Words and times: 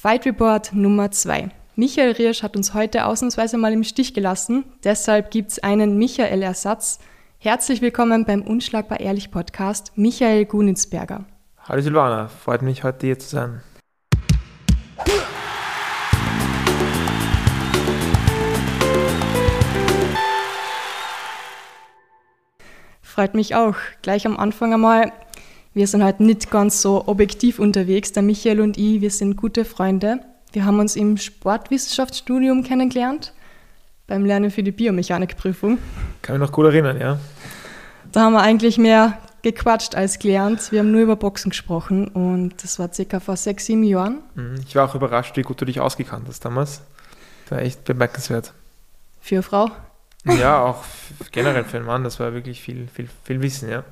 Fight 0.00 0.26
Report 0.26 0.72
Nummer 0.74 1.10
2. 1.10 1.48
Michael 1.74 2.12
Riersch 2.12 2.44
hat 2.44 2.56
uns 2.56 2.72
heute 2.72 3.04
ausnahmsweise 3.04 3.58
mal 3.58 3.72
im 3.72 3.82
Stich 3.82 4.14
gelassen. 4.14 4.62
Deshalb 4.84 5.32
gibt 5.32 5.50
es 5.50 5.58
einen 5.58 5.98
Michael-Ersatz. 5.98 7.00
Herzlich 7.38 7.82
willkommen 7.82 8.24
beim 8.24 8.42
Unschlagbar 8.42 9.00
Ehrlich 9.00 9.32
Podcast, 9.32 9.90
Michael 9.96 10.44
Gunitzberger. 10.44 11.24
Hallo 11.64 11.82
Silvana, 11.82 12.28
freut 12.28 12.62
mich 12.62 12.84
heute 12.84 13.06
hier 13.08 13.18
zu 13.18 13.28
sein. 13.28 13.60
Freut 23.02 23.34
mich 23.34 23.56
auch. 23.56 23.74
Gleich 24.02 24.28
am 24.28 24.36
Anfang 24.36 24.72
einmal, 24.72 25.10
wir 25.78 25.86
sind 25.86 26.02
halt 26.02 26.18
nicht 26.18 26.50
ganz 26.50 26.82
so 26.82 27.06
objektiv 27.06 27.60
unterwegs. 27.60 28.10
Der 28.10 28.24
Michael 28.24 28.60
und 28.60 28.76
ich, 28.76 29.00
wir 29.00 29.12
sind 29.12 29.36
gute 29.36 29.64
Freunde. 29.64 30.18
Wir 30.52 30.64
haben 30.64 30.80
uns 30.80 30.96
im 30.96 31.16
Sportwissenschaftsstudium 31.16 32.64
kennengelernt, 32.64 33.32
beim 34.08 34.24
Lernen 34.24 34.50
für 34.50 34.64
die 34.64 34.72
Biomechanikprüfung. 34.72 35.78
Kann 36.20 36.36
mich 36.36 36.48
noch 36.48 36.52
gut 36.52 36.66
erinnern, 36.66 37.00
ja. 37.00 37.20
Da 38.10 38.22
haben 38.22 38.32
wir 38.32 38.40
eigentlich 38.40 38.76
mehr 38.76 39.18
gequatscht 39.42 39.94
als 39.94 40.18
gelernt. 40.18 40.72
Wir 40.72 40.80
haben 40.80 40.90
nur 40.90 41.02
über 41.02 41.14
Boxen 41.14 41.50
gesprochen 41.50 42.08
und 42.08 42.60
das 42.64 42.80
war 42.80 42.92
circa 42.92 43.20
vor 43.20 43.36
sechs, 43.36 43.66
sieben 43.66 43.84
Jahren. 43.84 44.18
Mhm. 44.34 44.56
Ich 44.66 44.74
war 44.74 44.90
auch 44.90 44.96
überrascht, 44.96 45.36
wie 45.36 45.42
gut 45.42 45.60
du 45.60 45.64
dich 45.64 45.78
ausgekannt 45.78 46.26
hast 46.26 46.44
damals. 46.44 46.80
Das 47.44 47.52
war 47.52 47.62
echt 47.62 47.84
bemerkenswert. 47.84 48.52
Für 49.20 49.36
eine 49.36 49.42
Frau? 49.44 49.70
Ja, 50.24 50.60
auch 50.60 50.82
generell 51.30 51.62
für 51.62 51.76
einen 51.76 51.86
Mann, 51.86 52.02
das 52.02 52.18
war 52.18 52.34
wirklich 52.34 52.60
viel, 52.60 52.88
viel, 52.92 53.08
viel 53.22 53.40
Wissen, 53.42 53.70
ja. 53.70 53.84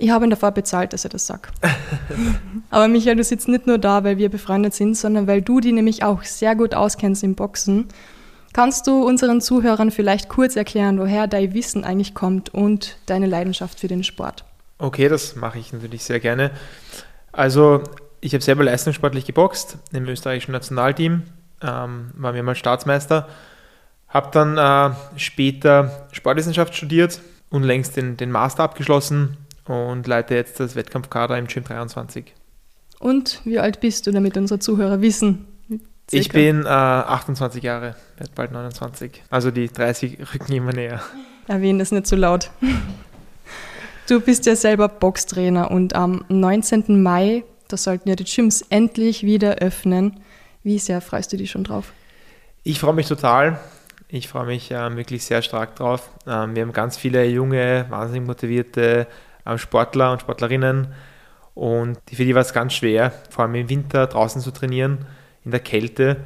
Ich 0.00 0.10
habe 0.10 0.24
ihn 0.24 0.30
davor 0.30 0.52
bezahlt, 0.52 0.92
dass 0.92 1.04
er 1.04 1.10
das 1.10 1.26
sagt. 1.26 1.52
Aber 2.70 2.86
Michael, 2.86 3.16
du 3.16 3.24
sitzt 3.24 3.48
nicht 3.48 3.66
nur 3.66 3.78
da, 3.78 4.04
weil 4.04 4.16
wir 4.16 4.28
befreundet 4.28 4.72
sind, 4.72 4.96
sondern 4.96 5.26
weil 5.26 5.42
du 5.42 5.60
die 5.60 5.72
nämlich 5.72 6.04
auch 6.04 6.22
sehr 6.22 6.54
gut 6.54 6.74
auskennst 6.74 7.24
im 7.24 7.34
Boxen. 7.34 7.88
Kannst 8.52 8.86
du 8.86 9.04
unseren 9.04 9.40
Zuhörern 9.40 9.90
vielleicht 9.90 10.28
kurz 10.28 10.54
erklären, 10.54 10.98
woher 11.00 11.26
dein 11.26 11.52
Wissen 11.52 11.84
eigentlich 11.84 12.14
kommt 12.14 12.54
und 12.54 12.96
deine 13.06 13.26
Leidenschaft 13.26 13.80
für 13.80 13.88
den 13.88 14.04
Sport? 14.04 14.44
Okay, 14.78 15.08
das 15.08 15.34
mache 15.34 15.58
ich 15.58 15.72
natürlich 15.72 16.04
sehr 16.04 16.20
gerne. 16.20 16.52
Also, 17.32 17.82
ich 18.20 18.34
habe 18.34 18.42
selber 18.42 18.64
leistungssportlich 18.64 19.26
geboxt 19.26 19.78
im 19.92 20.06
österreichischen 20.06 20.52
Nationalteam, 20.52 21.24
ähm, 21.60 22.12
war 22.14 22.32
mehrmals 22.32 22.58
Staatsmeister, 22.58 23.28
habe 24.08 24.30
dann 24.32 24.56
äh, 24.56 24.94
später 25.16 26.06
Sportwissenschaft 26.12 26.76
studiert 26.76 27.20
und 27.50 27.64
längst 27.64 27.96
den, 27.96 28.16
den 28.16 28.30
Master 28.30 28.62
abgeschlossen 28.62 29.36
und 29.68 30.06
leite 30.06 30.34
jetzt 30.34 30.58
das 30.60 30.76
Wettkampfkader 30.76 31.38
im 31.38 31.46
Gym 31.46 31.64
23. 31.64 32.34
Und 32.98 33.40
wie 33.44 33.58
alt 33.58 33.80
bist 33.80 34.06
du, 34.06 34.10
damit 34.10 34.36
unsere 34.36 34.58
Zuhörer 34.58 35.00
wissen? 35.00 35.46
Circa. 36.10 36.22
Ich 36.22 36.28
bin 36.30 36.64
äh, 36.64 36.68
28 36.68 37.62
Jahre, 37.62 37.94
werde 38.16 38.32
bald 38.34 38.52
29. 38.52 39.22
Also 39.28 39.50
die 39.50 39.68
30 39.68 40.18
rücken 40.34 40.52
immer 40.54 40.72
näher. 40.72 41.02
Erwähne 41.46 41.80
das 41.80 41.92
nicht 41.92 42.06
so 42.06 42.16
laut. 42.16 42.50
Du 44.08 44.20
bist 44.20 44.46
ja 44.46 44.56
selber 44.56 44.88
Boxtrainer 44.88 45.70
und 45.70 45.94
am 45.94 46.24
19. 46.28 47.02
Mai, 47.02 47.44
da 47.68 47.76
sollten 47.76 48.08
ja 48.08 48.16
die 48.16 48.24
Gyms 48.24 48.62
endlich 48.70 49.22
wieder 49.22 49.56
öffnen. 49.56 50.20
Wie 50.62 50.78
sehr 50.78 51.02
freust 51.02 51.30
du 51.34 51.36
dich 51.36 51.50
schon 51.50 51.64
drauf? 51.64 51.92
Ich 52.62 52.80
freue 52.80 52.94
mich 52.94 53.06
total. 53.06 53.60
Ich 54.08 54.28
freue 54.28 54.46
mich 54.46 54.70
äh, 54.70 54.96
wirklich 54.96 55.24
sehr 55.24 55.42
stark 55.42 55.76
drauf. 55.76 56.08
Ähm, 56.26 56.56
wir 56.56 56.62
haben 56.62 56.72
ganz 56.72 56.96
viele 56.96 57.26
junge, 57.26 57.84
wahnsinnig 57.90 58.26
motivierte 58.26 59.06
Sportler 59.56 60.12
und 60.12 60.20
Sportlerinnen 60.20 60.88
und 61.54 61.98
für 62.12 62.24
die 62.24 62.34
war 62.34 62.42
es 62.42 62.52
ganz 62.52 62.74
schwer, 62.74 63.12
vor 63.30 63.44
allem 63.44 63.54
im 63.54 63.68
Winter 63.68 64.06
draußen 64.06 64.42
zu 64.42 64.50
trainieren, 64.50 65.06
in 65.44 65.50
der 65.50 65.60
Kälte. 65.60 66.18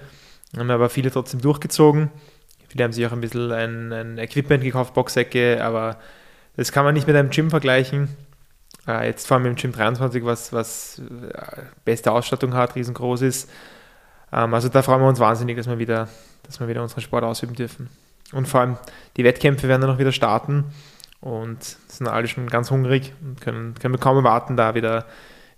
Haben 0.56 0.70
aber 0.70 0.88
viele 0.88 1.10
trotzdem 1.10 1.40
durchgezogen. 1.40 2.10
Viele 2.68 2.84
haben 2.84 2.92
sich 2.92 3.06
auch 3.06 3.12
ein 3.12 3.20
bisschen 3.20 3.52
ein, 3.52 3.92
ein 3.92 4.18
Equipment 4.18 4.64
gekauft, 4.64 4.94
Boxsäcke, 4.94 5.62
aber 5.64 5.98
das 6.56 6.72
kann 6.72 6.84
man 6.84 6.94
nicht 6.94 7.06
mit 7.06 7.16
einem 7.16 7.30
Gym 7.30 7.50
vergleichen. 7.50 8.08
Äh, 8.88 9.06
jetzt 9.06 9.26
vor 9.26 9.36
allem 9.36 9.46
im 9.46 9.54
Gym 9.54 9.72
23, 9.72 10.24
was, 10.24 10.52
was 10.52 10.98
äh, 10.98 11.62
beste 11.84 12.10
Ausstattung 12.12 12.54
hat, 12.54 12.74
riesengroß 12.74 13.22
ist. 13.22 13.48
Ähm, 14.32 14.52
also 14.52 14.68
da 14.68 14.82
freuen 14.82 15.00
wir 15.00 15.08
uns 15.08 15.20
wahnsinnig, 15.20 15.56
dass 15.56 15.68
wir 15.68 15.78
wieder 15.78 16.08
dass 16.42 16.60
wir 16.60 16.68
wieder 16.68 16.82
unseren 16.82 17.00
Sport 17.00 17.24
ausüben 17.24 17.54
dürfen. 17.54 17.88
Und 18.32 18.48
vor 18.48 18.60
allem 18.60 18.76
die 19.16 19.24
Wettkämpfe 19.24 19.68
werden 19.68 19.82
dann 19.82 19.90
noch 19.90 19.98
wieder 19.98 20.12
starten 20.12 20.64
und 21.22 21.62
sind 21.88 22.08
alle 22.08 22.26
schon 22.28 22.48
ganz 22.48 22.70
hungrig 22.70 23.14
und 23.22 23.40
können, 23.40 23.74
können 23.80 23.98
kaum 23.98 24.18
erwarten, 24.18 24.56
da 24.56 24.74
wieder, 24.74 25.06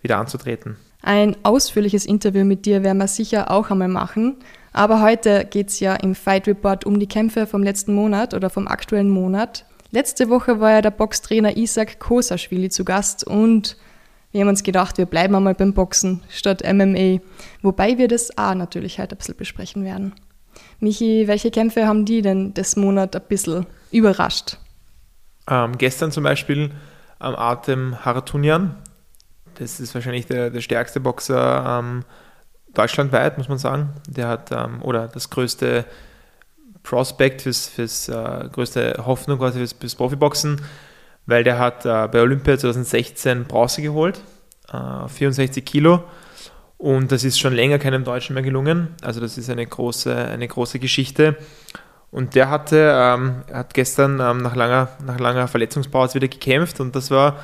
wieder 0.02 0.18
anzutreten. 0.18 0.76
Ein 1.02 1.36
ausführliches 1.42 2.06
Interview 2.06 2.44
mit 2.44 2.64
dir 2.64 2.82
werden 2.82 2.98
wir 2.98 3.08
sicher 3.08 3.50
auch 3.50 3.70
einmal 3.70 3.88
machen. 3.88 4.36
Aber 4.72 5.02
heute 5.02 5.44
geht 5.44 5.68
es 5.68 5.80
ja 5.80 5.94
im 5.94 6.14
Fight 6.14 6.46
Report 6.46 6.84
um 6.84 6.98
die 6.98 7.06
Kämpfe 7.06 7.46
vom 7.46 7.62
letzten 7.62 7.94
Monat 7.94 8.34
oder 8.34 8.50
vom 8.50 8.68
aktuellen 8.68 9.10
Monat. 9.10 9.66
Letzte 9.90 10.28
Woche 10.28 10.60
war 10.60 10.72
ja 10.72 10.82
der 10.82 10.90
Boxtrainer 10.90 11.56
Isaac 11.56 11.98
Kosaschwili 11.98 12.68
zu 12.68 12.84
Gast 12.84 13.24
und 13.26 13.76
wir 14.32 14.40
haben 14.40 14.48
uns 14.48 14.64
gedacht, 14.64 14.98
wir 14.98 15.06
bleiben 15.06 15.34
einmal 15.34 15.54
beim 15.54 15.74
Boxen 15.74 16.20
statt 16.28 16.62
MMA. 16.64 17.20
Wobei 17.62 17.98
wir 17.98 18.08
das 18.08 18.36
auch 18.36 18.54
natürlich 18.54 18.98
heute 18.98 19.14
ein 19.14 19.18
bisschen 19.18 19.36
besprechen 19.36 19.84
werden. 19.84 20.12
Michi, 20.80 21.28
welche 21.28 21.50
Kämpfe 21.50 21.86
haben 21.86 22.04
die 22.04 22.20
denn 22.20 22.52
das 22.52 22.76
Monat 22.76 23.14
ein 23.14 23.22
bisschen 23.28 23.66
überrascht? 23.92 24.58
Ähm, 25.48 25.76
gestern 25.78 26.10
zum 26.10 26.24
Beispiel 26.24 26.70
am 27.18 27.34
Artem 27.34 28.04
Haratunian. 28.04 28.76
Das 29.56 29.80
ist 29.80 29.94
wahrscheinlich 29.94 30.26
der, 30.26 30.50
der 30.50 30.60
stärkste 30.60 31.00
Boxer 31.00 31.80
ähm, 31.80 32.04
deutschlandweit, 32.72 33.38
muss 33.38 33.48
man 33.48 33.58
sagen. 33.58 33.90
Der 34.08 34.28
hat, 34.28 34.50
ähm, 34.52 34.82
oder 34.82 35.08
das 35.08 35.30
größte 35.30 35.84
Prospect, 36.82 37.42
fürs, 37.42 37.68
fürs 37.68 38.08
äh, 38.08 38.48
größte 38.52 39.02
Hoffnung 39.06 39.38
quasi 39.38 39.58
fürs, 39.58 39.72
fürs 39.72 39.94
Profiboxen, 39.94 40.60
weil 41.26 41.44
der 41.44 41.58
hat 41.58 41.86
äh, 41.86 42.08
bei 42.08 42.20
Olympia 42.20 42.58
2016 42.58 43.44
Bronze 43.44 43.80
geholt, 43.82 44.20
äh, 44.72 45.08
64 45.08 45.64
Kilo 45.64 46.04
und 46.84 47.12
das 47.12 47.24
ist 47.24 47.38
schon 47.38 47.54
länger 47.54 47.78
keinem 47.78 48.04
Deutschen 48.04 48.34
mehr 48.34 48.42
gelungen. 48.42 48.88
Also 49.00 49.18
das 49.18 49.38
ist 49.38 49.48
eine 49.48 49.66
große, 49.66 50.14
eine 50.14 50.46
große 50.46 50.78
Geschichte. 50.78 51.36
Und 52.14 52.36
der 52.36 52.48
hatte, 52.48 52.92
ähm, 52.94 53.42
hat 53.52 53.74
gestern 53.74 54.20
ähm, 54.20 54.38
nach, 54.38 54.54
langer, 54.54 54.86
nach 55.04 55.18
langer 55.18 55.48
Verletzungspause 55.48 56.14
wieder 56.14 56.28
gekämpft 56.28 56.78
und 56.78 56.94
das 56.94 57.10
war 57.10 57.38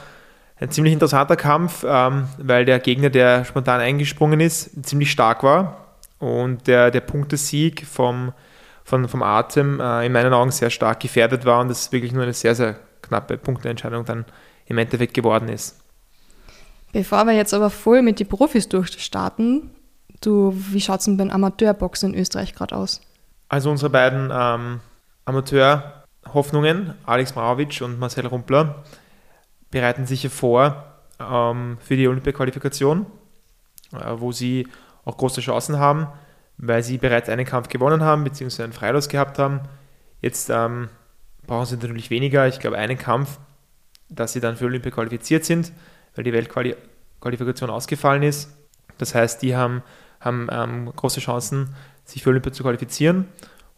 ein 0.60 0.70
ziemlich 0.70 0.92
interessanter 0.92 1.34
Kampf, 1.34 1.84
ähm, 1.84 2.28
weil 2.38 2.64
der 2.66 2.78
Gegner, 2.78 3.10
der 3.10 3.44
spontan 3.44 3.80
eingesprungen 3.80 4.38
ist, 4.38 4.86
ziemlich 4.86 5.10
stark 5.10 5.42
war 5.42 5.96
und 6.20 6.68
der, 6.68 6.92
der 6.92 7.00
Punktesieg 7.00 7.84
vom, 7.84 8.32
vom, 8.84 9.08
vom 9.08 9.24
Atem 9.24 9.80
äh, 9.80 10.06
in 10.06 10.12
meinen 10.12 10.32
Augen 10.32 10.52
sehr 10.52 10.70
stark 10.70 11.00
gefährdet 11.00 11.44
war 11.44 11.60
und 11.60 11.66
das 11.68 11.90
wirklich 11.90 12.12
nur 12.12 12.22
eine 12.22 12.32
sehr, 12.32 12.54
sehr 12.54 12.76
knappe 13.02 13.38
Punkteentscheidung 13.38 14.04
dann 14.04 14.24
im 14.66 14.78
Endeffekt 14.78 15.14
geworden 15.14 15.48
ist. 15.48 15.80
Bevor 16.92 17.24
wir 17.24 17.32
jetzt 17.32 17.54
aber 17.54 17.70
voll 17.70 18.02
mit 18.02 18.20
den 18.20 18.28
Profis 18.28 18.68
durchstarten, 18.68 19.72
du, 20.20 20.54
wie 20.54 20.80
schaut 20.80 21.00
es 21.00 21.06
denn 21.06 21.16
beim 21.16 21.30
Amateurboxen 21.30 22.14
in 22.14 22.20
Österreich 22.20 22.54
gerade 22.54 22.76
aus? 22.76 23.00
Also 23.50 23.70
unsere 23.70 23.90
beiden 23.90 24.30
ähm, 24.32 24.80
Amateurhoffnungen, 25.26 26.94
Alex 27.04 27.34
Maurovic 27.34 27.82
und 27.82 27.98
Marcel 27.98 28.26
Rumpler, 28.26 28.82
bereiten 29.70 30.06
sich 30.06 30.22
hier 30.22 30.30
vor 30.30 30.84
ähm, 31.20 31.76
für 31.80 31.96
die 31.96 32.08
Olympia-Qualifikation, 32.08 33.04
äh, 33.92 34.14
wo 34.14 34.32
sie 34.32 34.66
auch 35.04 35.18
große 35.18 35.42
Chancen 35.42 35.78
haben, 35.78 36.06
weil 36.56 36.82
sie 36.82 36.96
bereits 36.96 37.28
einen 37.28 37.44
Kampf 37.44 37.68
gewonnen 37.68 38.02
haben, 38.02 38.24
beziehungsweise 38.24 38.64
einen 38.64 38.72
Freilos 38.72 39.10
gehabt 39.10 39.38
haben. 39.38 39.60
Jetzt 40.22 40.48
ähm, 40.48 40.88
brauchen 41.46 41.66
sie 41.66 41.76
natürlich 41.76 42.08
weniger, 42.08 42.48
ich 42.48 42.58
glaube 42.58 42.78
einen 42.78 42.96
Kampf, 42.96 43.38
dass 44.08 44.32
sie 44.32 44.40
dann 44.40 44.56
für 44.56 44.64
Olympia 44.64 44.90
qualifiziert 44.90 45.44
sind 45.44 45.72
weil 46.14 46.24
die 46.24 46.32
Weltqualifikation 46.32 47.70
ausgefallen 47.70 48.22
ist. 48.22 48.50
Das 48.98 49.14
heißt, 49.14 49.42
die 49.42 49.56
haben, 49.56 49.82
haben 50.20 50.48
ähm, 50.50 50.92
große 50.94 51.20
Chancen, 51.20 51.74
sich 52.10 52.22
für 52.22 52.30
Olympia 52.30 52.52
zu 52.52 52.62
qualifizieren 52.62 53.26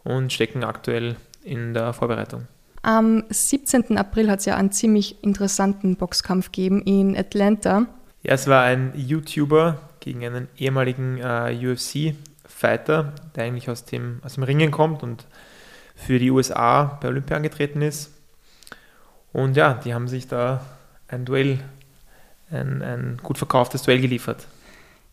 und 0.03 0.33
stecken 0.33 0.63
aktuell 0.63 1.15
in 1.43 1.73
der 1.73 1.93
Vorbereitung. 1.93 2.47
Am 2.81 3.23
17. 3.29 3.97
April 3.97 4.29
hat 4.29 4.39
es 4.39 4.45
ja 4.45 4.57
einen 4.57 4.71
ziemlich 4.71 5.23
interessanten 5.23 5.95
Boxkampf 5.95 6.47
gegeben 6.47 6.81
in 6.81 7.17
Atlanta. 7.17 7.85
Ja, 8.23 8.33
es 8.33 8.47
war 8.47 8.63
ein 8.63 8.91
YouTuber 8.95 9.79
gegen 10.01 10.25
einen 10.25 10.47
ehemaligen 10.57 11.17
äh, 11.17 11.55
UFC-Fighter, 11.55 13.13
der 13.35 13.43
eigentlich 13.45 13.69
aus 13.69 13.85
dem, 13.85 14.19
aus 14.23 14.35
dem 14.35 14.43
Ringen 14.43 14.71
kommt 14.71 15.01
und 15.01 15.25
für 15.95 16.19
die 16.19 16.31
USA 16.31 16.97
bei 17.01 17.07
Olympia 17.07 17.37
angetreten 17.37 17.81
ist. 17.81 18.11
Und 19.31 19.55
ja, 19.55 19.73
die 19.73 19.93
haben 19.93 20.07
sich 20.07 20.27
da 20.27 20.65
ein 21.07 21.25
Duell 21.25 21.59
ein, 22.51 22.81
ein 22.81 23.19
gut 23.21 23.37
verkauftes 23.37 23.83
Duell 23.83 23.99
geliefert. 23.99 24.47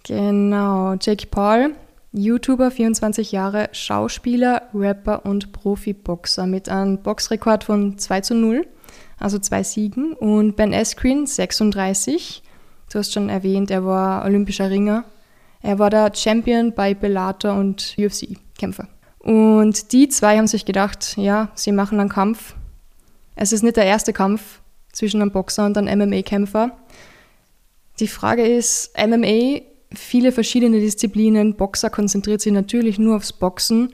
Genau, 0.03 0.95
Jake 1.01 1.27
Paul, 1.27 1.75
YouTuber, 2.12 2.71
24 2.71 3.31
Jahre, 3.31 3.69
Schauspieler, 3.73 4.62
Rapper 4.75 5.25
und 5.25 5.53
Profiboxer 5.53 6.47
mit 6.47 6.69
einem 6.69 6.99
Boxrekord 7.03 7.65
von 7.65 7.99
2 7.99 8.21
zu 8.23 8.35
0, 8.35 8.67
also 9.19 9.39
zwei 9.39 9.62
Siegen. 9.62 10.15
Und 10.15 10.57
Ben 10.57 10.75
Askren, 10.75 11.27
36, 11.27 12.43
du 12.93 12.99
hast 12.99 13.12
schon 13.12 13.29
erwähnt, 13.29 13.71
er 13.71 13.85
war 13.85 14.25
olympischer 14.25 14.71
Ringer. 14.71 15.05
Er 15.62 15.79
war 15.79 15.91
der 15.91 16.12
Champion 16.15 16.75
bei 16.75 16.95
Bellator 16.95 17.55
und 17.55 17.95
UFC-Kämpfer. 17.99 18.89
Und 19.19 19.93
die 19.93 20.09
zwei 20.09 20.39
haben 20.39 20.47
sich 20.47 20.65
gedacht, 20.65 21.17
ja, 21.17 21.51
sie 21.55 21.73
machen 21.73 22.01
einen 22.01 22.09
Kampf. 22.09 22.57
Es 23.37 23.53
ist 23.53 23.62
nicht 23.62 23.77
der 23.77 23.85
erste 23.85 24.12
Kampf 24.12 24.61
zwischen 24.93 25.21
einem 25.21 25.31
Boxer 25.31 25.67
und 25.67 25.77
einem 25.77 26.09
MMA-Kämpfer. 26.09 26.73
Die 28.01 28.09
Frage 28.09 28.47
ist, 28.47 28.93
MMA, 28.99 29.61
viele 29.95 30.33
verschiedene 30.33 30.81
Disziplinen, 30.81 31.57
Boxer 31.57 31.91
konzentriert 31.91 32.41
sich 32.41 32.53
natürlich 32.53 32.99
nur 32.99 33.17
aufs 33.17 33.33
Boxen. 33.33 33.93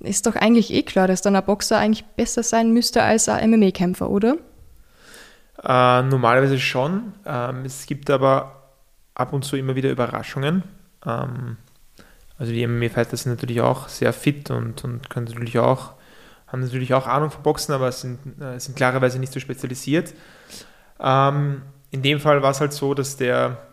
Ist 0.00 0.26
doch 0.26 0.36
eigentlich 0.36 0.72
eh 0.72 0.82
klar, 0.82 1.08
dass 1.08 1.22
dann 1.22 1.36
ein 1.36 1.44
Boxer 1.44 1.78
eigentlich 1.78 2.04
besser 2.04 2.42
sein 2.42 2.72
müsste 2.72 3.02
als 3.02 3.28
ein 3.28 3.50
MMA-Kämpfer, 3.50 4.08
oder? 4.10 4.36
Äh, 5.62 6.02
normalerweise 6.02 6.58
schon. 6.58 7.12
Ähm, 7.26 7.64
es 7.64 7.86
gibt 7.86 8.08
aber 8.10 8.70
ab 9.14 9.32
und 9.32 9.44
zu 9.44 9.56
immer 9.56 9.76
wieder 9.76 9.90
Überraschungen. 9.90 10.62
Ähm, 11.04 11.56
also 12.38 12.52
die 12.52 12.66
MMA-Fighter 12.66 13.16
sind 13.16 13.32
natürlich 13.32 13.60
auch 13.60 13.88
sehr 13.88 14.12
fit 14.14 14.50
und, 14.50 14.82
und 14.84 15.10
können 15.10 15.26
natürlich 15.26 15.58
auch, 15.58 15.92
haben 16.46 16.60
natürlich 16.60 16.94
auch 16.94 17.06
Ahnung 17.06 17.30
von 17.30 17.42
Boxen, 17.42 17.74
aber 17.74 17.92
sind, 17.92 18.18
äh, 18.40 18.58
sind 18.58 18.76
klarerweise 18.76 19.18
nicht 19.18 19.32
so 19.32 19.40
spezialisiert. 19.40 20.14
Ähm, 20.98 21.62
in 21.90 22.02
dem 22.02 22.20
Fall 22.20 22.42
war 22.42 22.52
es 22.52 22.60
halt 22.60 22.72
so, 22.72 22.94
dass 22.94 23.16
der 23.16 23.69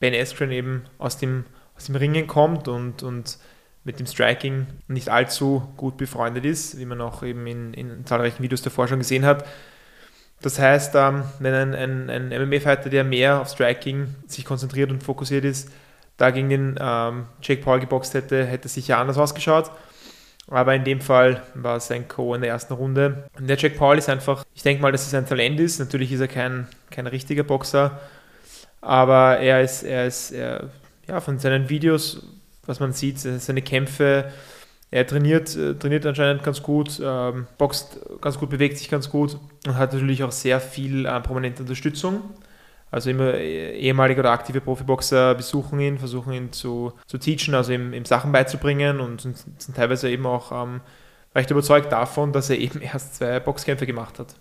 Ben 0.00 0.14
Askren 0.14 0.50
eben 0.52 0.84
aus 0.98 1.18
dem, 1.18 1.44
aus 1.76 1.86
dem 1.86 1.96
Ringen 1.96 2.26
kommt 2.26 2.68
und, 2.68 3.02
und 3.02 3.38
mit 3.84 3.98
dem 3.98 4.06
Striking 4.06 4.66
nicht 4.86 5.08
allzu 5.08 5.72
gut 5.76 5.96
befreundet 5.96 6.44
ist, 6.44 6.78
wie 6.78 6.84
man 6.84 7.00
auch 7.00 7.22
eben 7.22 7.46
in, 7.46 7.74
in 7.74 8.04
zahlreichen 8.06 8.42
Videos 8.42 8.62
davor 8.62 8.86
schon 8.88 8.98
gesehen 8.98 9.24
hat. 9.24 9.44
Das 10.40 10.58
heißt, 10.58 10.94
ähm, 10.94 11.24
wenn 11.40 11.54
ein, 11.54 11.74
ein, 11.74 12.10
ein 12.10 12.48
MMA-Fighter, 12.48 12.90
der 12.90 13.02
mehr 13.02 13.40
auf 13.40 13.48
Striking 13.48 14.14
sich 14.26 14.44
konzentriert 14.44 14.90
und 14.90 15.02
fokussiert 15.02 15.44
ist, 15.44 15.70
da 16.16 16.30
gegen 16.30 16.48
den 16.48 16.78
ähm, 16.80 17.26
Jake 17.42 17.62
Paul 17.62 17.80
geboxt 17.80 18.14
hätte, 18.14 18.44
hätte 18.44 18.66
es 18.66 18.74
sicher 18.74 18.98
anders 18.98 19.18
ausgeschaut. 19.18 19.70
Aber 20.50 20.74
in 20.74 20.84
dem 20.84 21.00
Fall 21.00 21.42
war 21.54 21.76
es 21.76 21.90
ein 21.90 22.08
Co. 22.08 22.34
in 22.34 22.40
der 22.40 22.50
ersten 22.50 22.72
Runde. 22.72 23.28
Und 23.38 23.48
der 23.48 23.58
Jack 23.58 23.76
Paul 23.76 23.98
ist 23.98 24.08
einfach, 24.08 24.44
ich 24.54 24.62
denke 24.62 24.80
mal, 24.80 24.92
dass 24.92 25.06
es 25.06 25.14
ein 25.14 25.26
Talent 25.26 25.60
ist. 25.60 25.78
Natürlich 25.78 26.10
ist 26.10 26.20
er 26.20 26.28
kein, 26.28 26.66
kein 26.90 27.06
richtiger 27.06 27.42
Boxer, 27.42 28.00
aber 28.80 29.38
er 29.38 29.62
ist, 29.62 29.82
er 29.82 30.06
ist 30.06 30.30
er, 30.30 30.70
ja, 31.06 31.20
von 31.20 31.38
seinen 31.38 31.68
Videos, 31.68 32.22
was 32.66 32.80
man 32.80 32.92
sieht, 32.92 33.18
seine 33.18 33.62
Kämpfe, 33.62 34.30
er 34.90 35.06
trainiert, 35.06 35.54
äh, 35.56 35.74
trainiert 35.74 36.06
anscheinend 36.06 36.42
ganz 36.42 36.62
gut, 36.62 37.00
ähm, 37.02 37.46
boxt 37.58 38.00
ganz 38.20 38.38
gut, 38.38 38.50
bewegt 38.50 38.78
sich 38.78 38.88
ganz 38.88 39.10
gut 39.10 39.38
und 39.66 39.76
hat 39.76 39.92
natürlich 39.92 40.22
auch 40.22 40.32
sehr 40.32 40.60
viel 40.60 41.04
äh, 41.06 41.20
prominente 41.20 41.62
Unterstützung. 41.62 42.22
Also 42.90 43.10
immer 43.10 43.34
äh, 43.34 43.78
ehemalige 43.78 44.20
oder 44.20 44.30
aktive 44.30 44.62
Profiboxer 44.62 45.34
besuchen 45.34 45.78
ihn, 45.78 45.98
versuchen 45.98 46.32
ihn 46.32 46.52
zu, 46.52 46.92
zu 47.06 47.18
teachen, 47.18 47.54
also 47.54 47.72
ihm, 47.72 47.92
ihm 47.92 48.06
Sachen 48.06 48.32
beizubringen 48.32 49.00
und 49.00 49.20
sind, 49.20 49.36
sind 49.58 49.76
teilweise 49.76 50.08
eben 50.10 50.24
auch 50.24 50.52
ähm, 50.52 50.80
recht 51.34 51.50
überzeugt 51.50 51.92
davon, 51.92 52.32
dass 52.32 52.48
er 52.48 52.58
eben 52.58 52.80
erst 52.80 53.16
zwei 53.16 53.40
Boxkämpfe 53.40 53.86
gemacht 53.86 54.18
hat. 54.18 54.34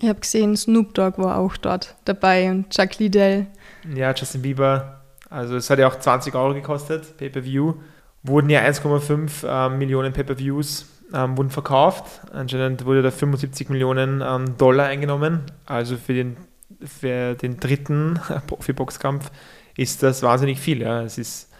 Ich 0.00 0.08
habe 0.08 0.20
gesehen, 0.20 0.56
Snoop 0.56 0.94
Dogg 0.94 1.20
war 1.20 1.38
auch 1.38 1.56
dort 1.56 1.96
dabei 2.04 2.50
und 2.50 2.70
Chuck 2.70 2.98
Liddell. 2.98 3.46
Ja, 3.94 4.12
Justin 4.14 4.42
Bieber. 4.42 5.00
Also 5.28 5.56
es 5.56 5.68
hat 5.68 5.78
ja 5.78 5.88
auch 5.88 5.98
20 5.98 6.34
Euro 6.34 6.54
gekostet, 6.54 7.16
Pay-Per-View. 7.16 7.74
Wurden 8.22 8.50
ja 8.50 8.60
1,5 8.62 9.46
äh, 9.46 9.68
Millionen 9.76 10.12
Pay-Per-Views 10.12 10.86
ähm, 11.12 11.36
wurden 11.36 11.50
verkauft. 11.50 12.04
Anscheinend 12.32 12.84
wurde 12.84 13.02
da 13.02 13.10
75 13.10 13.70
Millionen 13.70 14.22
ähm, 14.24 14.56
Dollar 14.56 14.86
eingenommen. 14.86 15.42
Also 15.66 15.96
für 15.96 16.14
den 16.14 16.36
für 16.84 17.34
den 17.34 17.58
dritten 17.58 18.20
Profi-Boxkampf 18.46 19.30
ist 19.76 20.02
das 20.02 20.22
wahnsinnig 20.22 20.60
viel. 20.60 20.82
Ja. 20.82 21.02
Es 21.02 21.18
ist, 21.18 21.50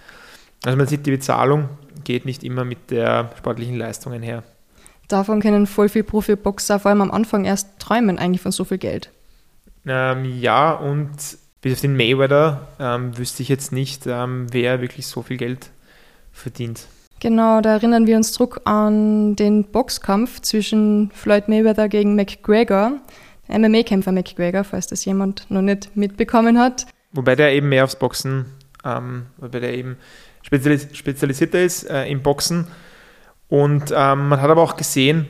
also 0.64 0.76
man 0.76 0.87
sieht, 0.87 1.06
die 1.06 1.11
Bezahlung 1.11 1.69
geht 2.05 2.25
nicht 2.25 2.44
immer 2.44 2.64
mit 2.64 2.90
der 2.90 3.31
sportlichen 3.38 3.76
Leistung 3.76 4.12
einher. 4.12 4.44
Davon 5.09 5.41
können 5.41 5.67
voll 5.67 5.89
viele 5.89 6.05
Profiboxer 6.05 6.79
vor 6.79 6.91
allem 6.91 7.01
am 7.01 7.11
Anfang 7.11 7.45
erst 7.45 7.79
träumen 7.79 8.19
eigentlich 8.19 8.43
von 8.43 8.53
so 8.53 8.65
viel 8.65 8.79
Geld. 8.79 9.11
Ähm, 9.87 10.25
ja, 10.41 10.73
und 10.73 11.11
bis 11.63 11.73
auf 11.73 11.81
den 11.81 11.97
Mayweather 11.97 12.69
ähm, 12.79 13.17
wüsste 13.17 13.43
ich 13.43 13.49
jetzt 13.49 13.73
nicht, 13.73 14.07
ähm, 14.07 14.47
wer 14.51 14.81
wirklich 14.83 15.07
so 15.07 15.23
viel 15.23 15.39
Geld 15.39 15.71
verdient. 16.31 16.87
Genau, 17.21 17.61
da 17.61 17.73
erinnern 17.73 18.07
wir 18.07 18.17
uns 18.17 18.33
zurück 18.33 18.61
an 18.65 19.35
den 19.35 19.65
Boxkampf 19.65 20.41
zwischen 20.41 21.11
Floyd 21.13 21.49
Mayweather 21.49 21.89
gegen 21.89 22.15
McGregor. 22.15 22.93
MMA-Kämpfer 23.49 24.13
McGregor, 24.13 24.63
falls 24.63 24.87
das 24.87 25.05
jemand 25.05 25.51
noch 25.51 25.63
nicht 25.63 25.97
mitbekommen 25.97 26.59
hat. 26.59 26.87
Wobei 27.13 27.35
der 27.35 27.53
eben 27.55 27.71
mehr 27.71 27.85
aufs 27.85 27.97
Boxen, 27.97 28.47
ähm, 28.85 29.27
wobei 29.39 29.61
der 29.61 29.75
eben 29.75 29.97
spezialis 30.43 30.89
spezialisierter 30.93 31.61
ist 31.61 31.85
äh, 31.85 32.07
im 32.07 32.23
Boxen. 32.23 32.69
Und 33.49 33.93
ähm, 33.95 34.29
man 34.29 34.41
hat 34.41 34.50
aber 34.50 34.62
auch 34.62 34.77
gesehen, 34.77 35.27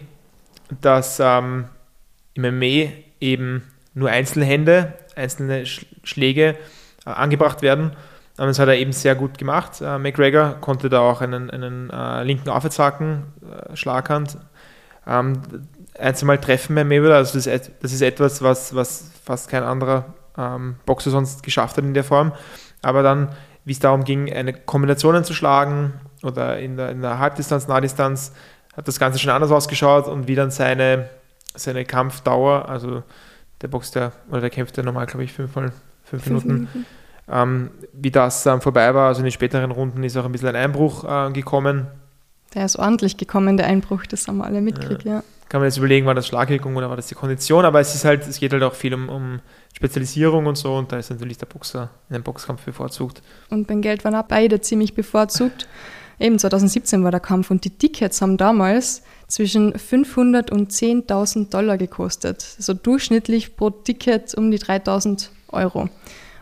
dass 0.81 1.21
ähm, 1.21 1.67
im 2.35 2.43
MMA 2.43 2.93
eben 3.21 3.63
nur 3.95 4.11
einzelne 4.11 4.45
Hände, 4.45 4.95
einzelne 5.17 5.67
Sch 5.67 5.87
Schläge 6.03 6.57
äh, 7.07 7.11
angebracht 7.11 7.63
werden. 7.63 7.93
Und 8.39 8.47
das 8.47 8.59
hat 8.59 8.69
er 8.69 8.77
eben 8.77 8.93
sehr 8.93 9.15
gut 9.15 9.37
gemacht. 9.39 9.81
Äh, 9.81 9.99
McGregor 9.99 10.57
konnte 10.61 10.89
da 10.89 11.01
auch 11.01 11.21
einen, 11.21 11.51
einen 11.51 11.91
äh, 11.91 12.23
linken 12.23 12.49
Aufwärtshaken, 12.49 13.25
äh, 13.43 13.77
Schlaghand. 13.77 14.39
Ähm, 15.07 15.43
ein, 15.99 16.41
treffen 16.41 16.77
bei 16.77 16.85
Mayweather. 16.85 17.17
Also 17.17 17.39
das 17.39 17.47
ist, 17.47 17.73
das 17.81 17.93
ist 17.93 18.03
etwas, 18.03 18.43
was, 18.43 18.75
was 18.75 19.11
fast 19.25 19.49
kein 19.49 19.65
anderer 19.65 20.15
ähm, 20.37 20.77
Boxer 20.87 21.11
sonst 21.11 21.43
geschafft 21.43 21.77
hat 21.77 21.85
in 21.85 21.95
der 21.95 22.05
Form. 22.05 22.33
Aber 22.83 23.03
dann, 23.03 23.31
wie 23.65 23.73
es 23.73 23.81
darum 23.81 24.05
ging, 24.05 24.33
eine 24.33 24.53
Kombination 24.53 25.25
zu 25.25 25.35
schlagen 25.35 25.95
oder 26.23 26.59
in 26.59 26.77
der, 26.77 26.91
in 26.91 27.03
der 27.03 27.19
Halbdistanz, 27.19 27.69
Nahdistanz, 27.69 28.33
hat 28.77 28.87
das 28.87 28.99
Ganze 28.99 29.19
schon 29.19 29.31
anders 29.31 29.51
ausgeschaut 29.51 30.07
und 30.07 30.29
wie 30.29 30.35
dann 30.35 30.51
seine, 30.51 31.09
seine 31.55 31.85
Kampfdauer, 31.85 32.69
also 32.69 33.03
der 33.61 33.69
boxt 33.69 33.95
ja, 33.95 34.13
oder 34.31 34.41
der 34.41 34.51
kämpft 34.51 34.77
ja 34.77 34.83
normal, 34.83 35.07
glaube 35.07 35.25
ich, 35.25 35.33
fünf, 35.33 35.53
fünf, 35.53 35.73
fünf 36.05 36.27
Minuten, 36.27 36.49
Minuten. 36.49 36.87
Ähm, 37.29 37.71
wie 37.93 38.11
das 38.11 38.47
ähm, 38.47 38.61
vorbei 38.61 38.95
war. 38.95 39.09
Also 39.09 39.21
in 39.21 39.25
den 39.25 39.33
späteren 39.33 39.71
Runden 39.71 40.03
ist 40.05 40.17
auch 40.17 40.25
ein 40.25 40.33
bisschen 40.33 40.49
ein 40.49 40.57
Einbruch 40.57 41.05
äh, 41.05 41.31
gekommen. 41.33 41.89
Der 42.55 42.65
ist 42.65 42.77
ordentlich 42.77 43.17
gekommen, 43.17 43.57
der 43.57 43.67
Einbruch, 43.67 44.07
das 44.07 44.27
haben 44.29 44.39
wir 44.39 44.45
alle 44.45 44.61
mitgekriegt, 44.61 45.05
ja. 45.05 45.17
ja 45.17 45.23
kann 45.49 45.61
man 45.61 45.69
jetzt 45.69 45.79
überlegen, 45.79 46.07
war 46.07 46.15
das 46.15 46.27
Schlagwirkung 46.27 46.77
oder 46.77 46.91
war 46.91 46.97
das 46.97 47.07
die 47.07 47.15
Kondition, 47.15 47.65
aber 47.65 47.81
es 47.81 47.95
ist 47.95 48.05
halt, 48.05 48.27
es 48.27 48.39
geht 48.39 48.53
halt 48.53 48.63
auch 48.63 48.75
viel 48.75 48.93
um, 48.93 49.09
um 49.09 49.41
Spezialisierung 49.75 50.47
und 50.47 50.57
so 50.57 50.77
und 50.77 50.93
da 50.93 50.99
ist 50.99 51.11
natürlich 51.11 51.39
der 51.39 51.47
Boxer 51.47 51.91
in 52.09 52.17
einem 52.17 52.25
Boxkampf 52.25 52.65
bevorzugt. 52.65 53.23
Und 53.49 53.67
beim 53.67 53.81
Geld 53.81 54.05
waren 54.05 54.15
auch 54.15 54.25
beide 54.25 54.61
ziemlich 54.61 54.95
bevorzugt. 54.95 55.67
Eben 56.21 56.39
2017 56.39 57.05
war 57.05 57.11
der 57.11 57.21
Kampf 57.21 57.51
und 57.51 57.65
die 57.65 57.71
Tickets 57.71 58.21
haben 58.21 58.37
damals 58.37 59.03
zwischen 59.29 59.79
500 59.79 60.51
und 60.51 60.73
10.000 60.73 61.51
Dollar 61.51 61.79
gekostet. 61.79 62.57
Also 62.57 62.75
durchschnittlich 62.75 63.57
pro 63.57 63.71
Ticket 63.71 64.35
um 64.35 64.51
die 64.51 64.59
3.000 64.59 65.29
Euro. 65.53 65.89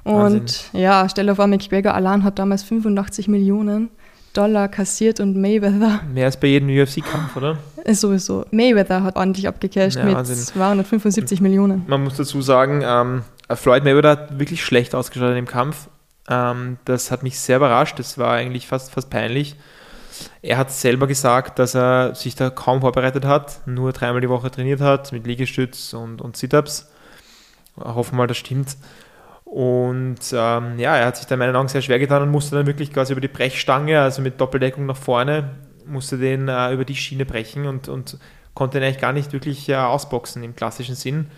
Und 0.05 0.15
Wahnsinn. 0.15 0.81
ja, 0.81 1.09
stell 1.09 1.27
dir 1.27 1.35
vor, 1.35 1.47
McGregor 1.47 1.95
allein 1.95 2.25
hat 2.25 2.39
damals 2.39 2.63
85 2.63 3.29
Millionen 3.29 3.91
Dollar 4.33 4.69
kassiert 4.69 5.21
und 5.21 5.37
Mayweather. 5.37 6.01
Mehr 6.15 6.27
als 6.27 6.39
bei 6.39 6.49
jedem 6.49 6.69
UFC-Kampf, 6.69 7.37
oder? 7.37 7.59
Ist 7.85 8.01
sowieso. 8.01 8.45
Mayweather 8.51 9.03
hat 9.03 9.17
ordentlich 9.17 9.49
abgecasht 9.49 9.97
ja, 9.97 10.05
mit 10.05 10.15
Wahnsinn. 10.15 10.37
275 10.37 11.41
Millionen. 11.41 11.85
Man 11.87 12.05
muss 12.05 12.17
dazu 12.17 12.41
sagen, 12.43 12.83
ähm, 12.85 13.23
Floyd 13.55 13.85
Mayweather 13.85 14.11
hat 14.11 14.39
wirklich 14.39 14.65
schlecht 14.65 14.95
ausgeschaut 14.95 15.31
in 15.31 15.37
dem 15.37 15.47
Kampf. 15.47 15.89
Ähm, 16.29 16.79
das 16.85 17.11
hat 17.11 17.23
mich 17.23 17.39
sehr 17.39 17.57
überrascht. 17.59 17.99
Das 17.99 18.19
war 18.19 18.33
eigentlich 18.33 18.67
fast, 18.67 18.93
fast 18.93 19.11
peinlich. 19.11 19.57
Er 20.43 20.57
hat 20.59 20.71
selber 20.71 21.07
gesagt, 21.07 21.59
dass 21.59 21.75
er 21.75 22.15
sich 22.15 22.35
da 22.35 22.51
kaum 22.51 22.81
vorbereitet 22.81 23.25
hat, 23.25 23.61
nur 23.67 23.93
dreimal 23.93 24.21
die 24.21 24.29
Woche 24.29 24.51
trainiert 24.51 24.81
hat 24.81 25.13
mit 25.13 25.27
Liegestütz 25.27 25.93
und, 25.93 26.23
und 26.23 26.37
Sit-Ups. 26.37 26.91
Hoffen 27.77 28.13
wir 28.13 28.19
mal, 28.19 28.27
das 28.27 28.39
stimmt. 28.39 28.77
Und 29.45 30.21
ähm, 30.33 30.79
ja, 30.79 30.97
er 30.97 31.07
hat 31.07 31.17
sich 31.17 31.27
da 31.27 31.35
in 31.35 31.39
meinen 31.39 31.55
Augen 31.55 31.69
sehr 31.69 31.83
schwer 31.83 31.99
getan 31.99 32.23
und 32.23 32.31
musste 32.31 32.57
dann 32.57 32.67
wirklich 32.67 32.93
quasi 32.93 33.13
über 33.13 33.21
die 33.21 33.29
Brechstange, 33.29 34.01
also 34.01 34.23
mit 34.23 34.41
Doppeldeckung 34.41 34.87
nach 34.87 34.97
vorne, 34.97 35.51
musste 35.87 36.19
den 36.19 36.49
äh, 36.49 36.73
über 36.73 36.85
die 36.85 36.97
Schiene 36.97 37.25
brechen 37.25 37.67
und, 37.67 37.89
und 37.89 38.19
konnte 38.55 38.79
ihn 38.79 38.85
eigentlich 38.85 39.01
gar 39.01 39.13
nicht 39.13 39.33
wirklich 39.33 39.69
äh, 39.69 39.77
ausboxen 39.77 40.43
im 40.43 40.57
klassischen 40.57 40.95
Sinn. 40.95 41.31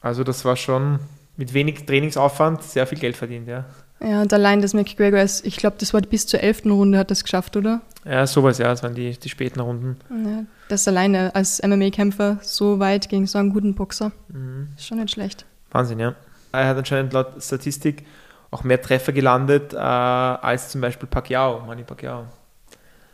Also 0.00 0.24
das 0.24 0.44
war 0.44 0.56
schon 0.56 0.98
mit 1.36 1.54
wenig 1.54 1.86
Trainingsaufwand 1.86 2.62
sehr 2.62 2.86
viel 2.86 2.98
Geld 2.98 3.16
verdient, 3.16 3.48
ja. 3.48 3.66
Ja, 4.02 4.22
und 4.22 4.32
allein 4.32 4.60
das 4.60 4.74
McGregor, 4.74 5.22
ich 5.22 5.56
glaube, 5.56 5.76
das 5.78 5.94
war 5.94 6.00
bis 6.00 6.26
zur 6.26 6.40
elften 6.40 6.70
Runde 6.70 6.98
hat 6.98 7.10
das 7.10 7.22
geschafft, 7.22 7.56
oder? 7.56 7.82
Ja, 8.04 8.26
sowas, 8.26 8.58
ja, 8.58 8.68
das 8.68 8.82
waren 8.82 8.94
die, 8.94 9.12
die 9.12 9.28
späten 9.28 9.60
Runden. 9.60 9.96
Ja, 10.10 10.44
das 10.68 10.88
alleine 10.88 11.34
als 11.34 11.62
MMA-Kämpfer 11.62 12.38
so 12.42 12.80
weit 12.80 13.08
gegen 13.08 13.26
so 13.26 13.38
einen 13.38 13.52
guten 13.52 13.74
Boxer, 13.74 14.10
mhm. 14.28 14.68
ist 14.76 14.86
schon 14.86 14.98
nicht 14.98 15.12
schlecht. 15.12 15.46
Wahnsinn, 15.70 16.00
ja. 16.00 16.14
Er 16.50 16.68
hat 16.68 16.76
anscheinend 16.76 17.12
laut 17.12 17.42
Statistik 17.42 18.04
auch 18.50 18.64
mehr 18.64 18.82
Treffer 18.82 19.12
gelandet 19.12 19.72
äh, 19.72 19.76
als 19.76 20.70
zum 20.70 20.80
Beispiel 20.80 21.08
Pacquiao, 21.08 21.60
Manny 21.66 21.84
Pacquiao. 21.84 22.26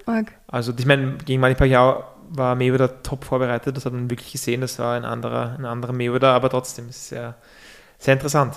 Arg. 0.06 0.32
Also 0.48 0.72
ich 0.76 0.86
meine, 0.86 1.18
gegen 1.24 1.40
Manny 1.40 1.54
Pacquiao 1.54 2.02
war 2.30 2.54
Mayweather 2.54 3.02
top 3.02 3.24
vorbereitet, 3.24 3.76
das 3.76 3.84
hat 3.84 3.92
man 3.92 4.10
wirklich 4.10 4.32
gesehen, 4.32 4.62
das 4.62 4.78
war 4.78 4.96
ein 4.96 5.04
anderer, 5.04 5.54
ein 5.58 5.64
anderer 5.64 5.92
Mayweather, 5.92 6.32
aber 6.32 6.50
trotzdem 6.50 6.88
ist 6.88 6.96
es 6.96 7.08
sehr, 7.10 7.34
sehr 7.98 8.14
interessant. 8.14 8.54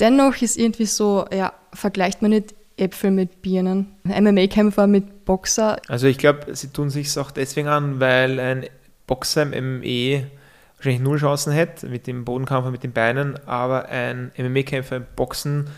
Dennoch 0.00 0.40
ist 0.42 0.56
irgendwie 0.56 0.86
so, 0.86 1.26
ja, 1.32 1.52
vergleicht 1.72 2.22
man 2.22 2.32
nicht 2.32 2.54
Äpfel 2.76 3.10
mit 3.10 3.42
Birnen. 3.42 3.94
MMA-Kämpfer 4.04 4.86
mit 4.86 5.24
Boxer. 5.24 5.80
Also 5.88 6.06
ich 6.06 6.18
glaube, 6.18 6.54
sie 6.56 6.68
tun 6.68 6.90
sich 6.90 7.16
auch 7.18 7.30
deswegen 7.30 7.68
an, 7.68 8.00
weil 8.00 8.40
ein 8.40 8.66
Boxer 9.06 9.42
im 9.52 9.82
WWE 9.82 10.26
wahrscheinlich 10.76 11.02
null 11.02 11.18
Chancen 11.18 11.52
hätte 11.52 11.86
mit 11.86 12.06
dem 12.06 12.24
Bodenkampf 12.24 12.66
und 12.66 12.72
mit 12.72 12.82
den 12.82 12.92
Beinen, 12.92 13.38
aber 13.46 13.88
ein 13.88 14.32
MMA-Kämpfer 14.36 14.96
im 14.96 15.06
Boxen 15.16 15.68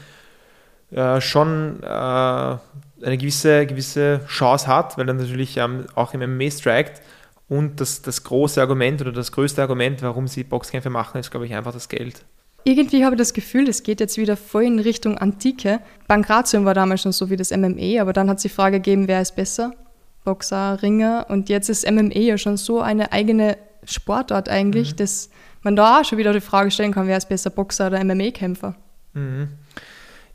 äh, 0.90 1.20
schon 1.20 1.82
äh, 1.82 1.86
eine 1.86 2.58
gewisse, 3.02 3.66
gewisse 3.66 4.20
Chance 4.26 4.66
hat, 4.66 4.96
weil 4.96 5.08
er 5.08 5.14
natürlich 5.14 5.56
ähm, 5.58 5.86
auch 5.94 6.14
im 6.14 6.20
MMA 6.20 6.50
strikt. 6.50 7.02
Und 7.48 7.80
das, 7.80 8.02
das 8.02 8.24
große 8.24 8.60
Argument 8.60 9.00
oder 9.00 9.12
das 9.12 9.30
größte 9.30 9.62
Argument, 9.62 10.02
warum 10.02 10.26
sie 10.26 10.42
Boxkämpfe 10.42 10.90
machen, 10.90 11.18
ist, 11.18 11.30
glaube 11.30 11.46
ich, 11.46 11.54
einfach 11.54 11.72
das 11.72 11.88
Geld. 11.88 12.24
Irgendwie 12.64 13.04
habe 13.04 13.14
ich 13.14 13.18
das 13.18 13.32
Gefühl, 13.32 13.68
es 13.68 13.82
geht 13.82 14.00
jetzt 14.00 14.18
wieder 14.18 14.36
voll 14.36 14.64
in 14.64 14.78
Richtung 14.80 15.18
Antike. 15.18 15.80
Bankratium 16.08 16.64
war 16.64 16.74
damals 16.74 17.02
schon 17.02 17.12
so 17.12 17.30
wie 17.30 17.36
das 17.36 17.50
MMA, 17.50 18.00
aber 18.00 18.12
dann 18.12 18.28
hat 18.28 18.38
es 18.38 18.42
die 18.42 18.48
Frage 18.48 18.78
gegeben, 18.78 19.06
wer 19.06 19.20
ist 19.22 19.36
besser? 19.36 19.72
Boxer, 20.24 20.82
Ringer. 20.82 21.26
Und 21.28 21.48
jetzt 21.48 21.68
ist 21.68 21.88
MMA 21.88 22.18
ja 22.18 22.38
schon 22.38 22.56
so 22.56 22.80
eine 22.80 23.12
eigene 23.12 23.56
Sportart 23.84 24.48
eigentlich, 24.48 24.92
mhm. 24.92 24.96
dass 24.96 25.30
man 25.62 25.76
da 25.76 26.00
auch 26.00 26.04
schon 26.04 26.18
wieder 26.18 26.32
die 26.32 26.40
Frage 26.40 26.70
stellen 26.70 26.92
kann, 26.92 27.06
wer 27.06 27.16
ist 27.16 27.28
besser, 27.28 27.50
Boxer 27.50 27.86
oder 27.86 28.02
MMA-Kämpfer? 28.02 28.74
Mhm. 29.14 29.48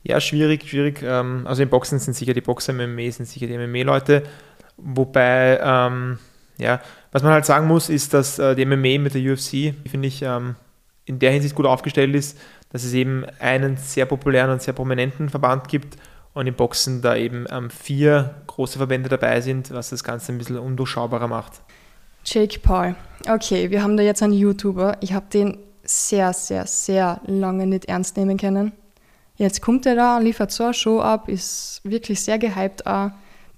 Ja, 0.04 0.20
schwierig, 0.20 0.68
schwierig. 0.68 1.04
Ähm, 1.04 1.46
also 1.46 1.62
im 1.62 1.70
Boxen 1.70 2.00
sind 2.00 2.16
sicher 2.16 2.34
die 2.34 2.42
Boxer, 2.42 2.74
im 2.74 2.96
MMA 2.96 3.12
sind 3.12 3.28
sicher 3.28 3.48
die 3.48 3.58
MMA-Leute. 3.58 4.24
Wobei, 4.78 5.60
ähm, 5.62 6.18
ja, 6.58 6.82
was 7.12 7.24
man 7.24 7.34
halt 7.34 7.46
sagen 7.46 7.68
muss, 7.68 7.90
ist, 7.90 8.14
dass 8.14 8.40
äh, 8.40 8.56
die 8.56 8.66
MMA 8.66 9.00
mit 9.00 9.14
der 9.14 9.34
UFC, 9.34 9.74
finde 9.90 10.08
ich, 10.08 10.22
ähm, 10.24 10.56
in 11.12 11.20
der 11.20 11.32
Hinsicht 11.32 11.56
gut 11.56 11.66
aufgestellt 11.66 12.16
ist, 12.16 12.40
dass 12.72 12.84
es 12.84 12.94
eben 12.94 13.26
einen 13.40 13.76
sehr 13.78 14.06
populären 14.06 14.50
und 14.50 14.62
sehr 14.62 14.74
prominenten 14.74 15.30
Verband 15.30 15.68
gibt 15.68 15.98
und 16.34 16.48
im 16.48 16.54
Boxen 16.54 17.02
da 17.02 17.16
eben 17.16 17.46
ähm, 17.52 17.70
vier 17.70 18.36
große 18.48 18.78
Verbände 18.78 19.10
dabei 19.10 19.42
sind, 19.42 19.72
was 19.72 19.90
das 19.90 20.04
Ganze 20.04 20.32
ein 20.32 20.38
bisschen 20.38 20.58
undurchschaubarer 20.58 21.28
macht. 21.28 21.62
Jake 22.24 22.60
Paul. 22.60 22.96
Okay, 23.28 23.70
wir 23.72 23.84
haben 23.84 23.98
da 23.98 24.04
jetzt 24.04 24.24
einen 24.24 24.34
YouTuber. 24.34 24.98
Ich 25.02 25.12
habe 25.14 25.26
den 25.34 25.58
sehr, 25.84 26.32
sehr, 26.32 26.66
sehr 26.66 27.20
lange 27.26 27.68
nicht 27.68 27.86
ernst 27.86 28.16
nehmen 28.16 28.38
können. 28.38 28.72
Jetzt 29.36 29.62
kommt 29.62 29.86
er 29.86 29.96
da, 29.96 30.20
liefert 30.20 30.52
so 30.52 30.64
eine 30.66 30.74
Show 30.74 31.02
ab, 31.02 31.28
ist 31.28 31.82
wirklich 31.84 32.22
sehr 32.22 32.38
gehypt, 32.38 32.86
auch, 32.86 33.10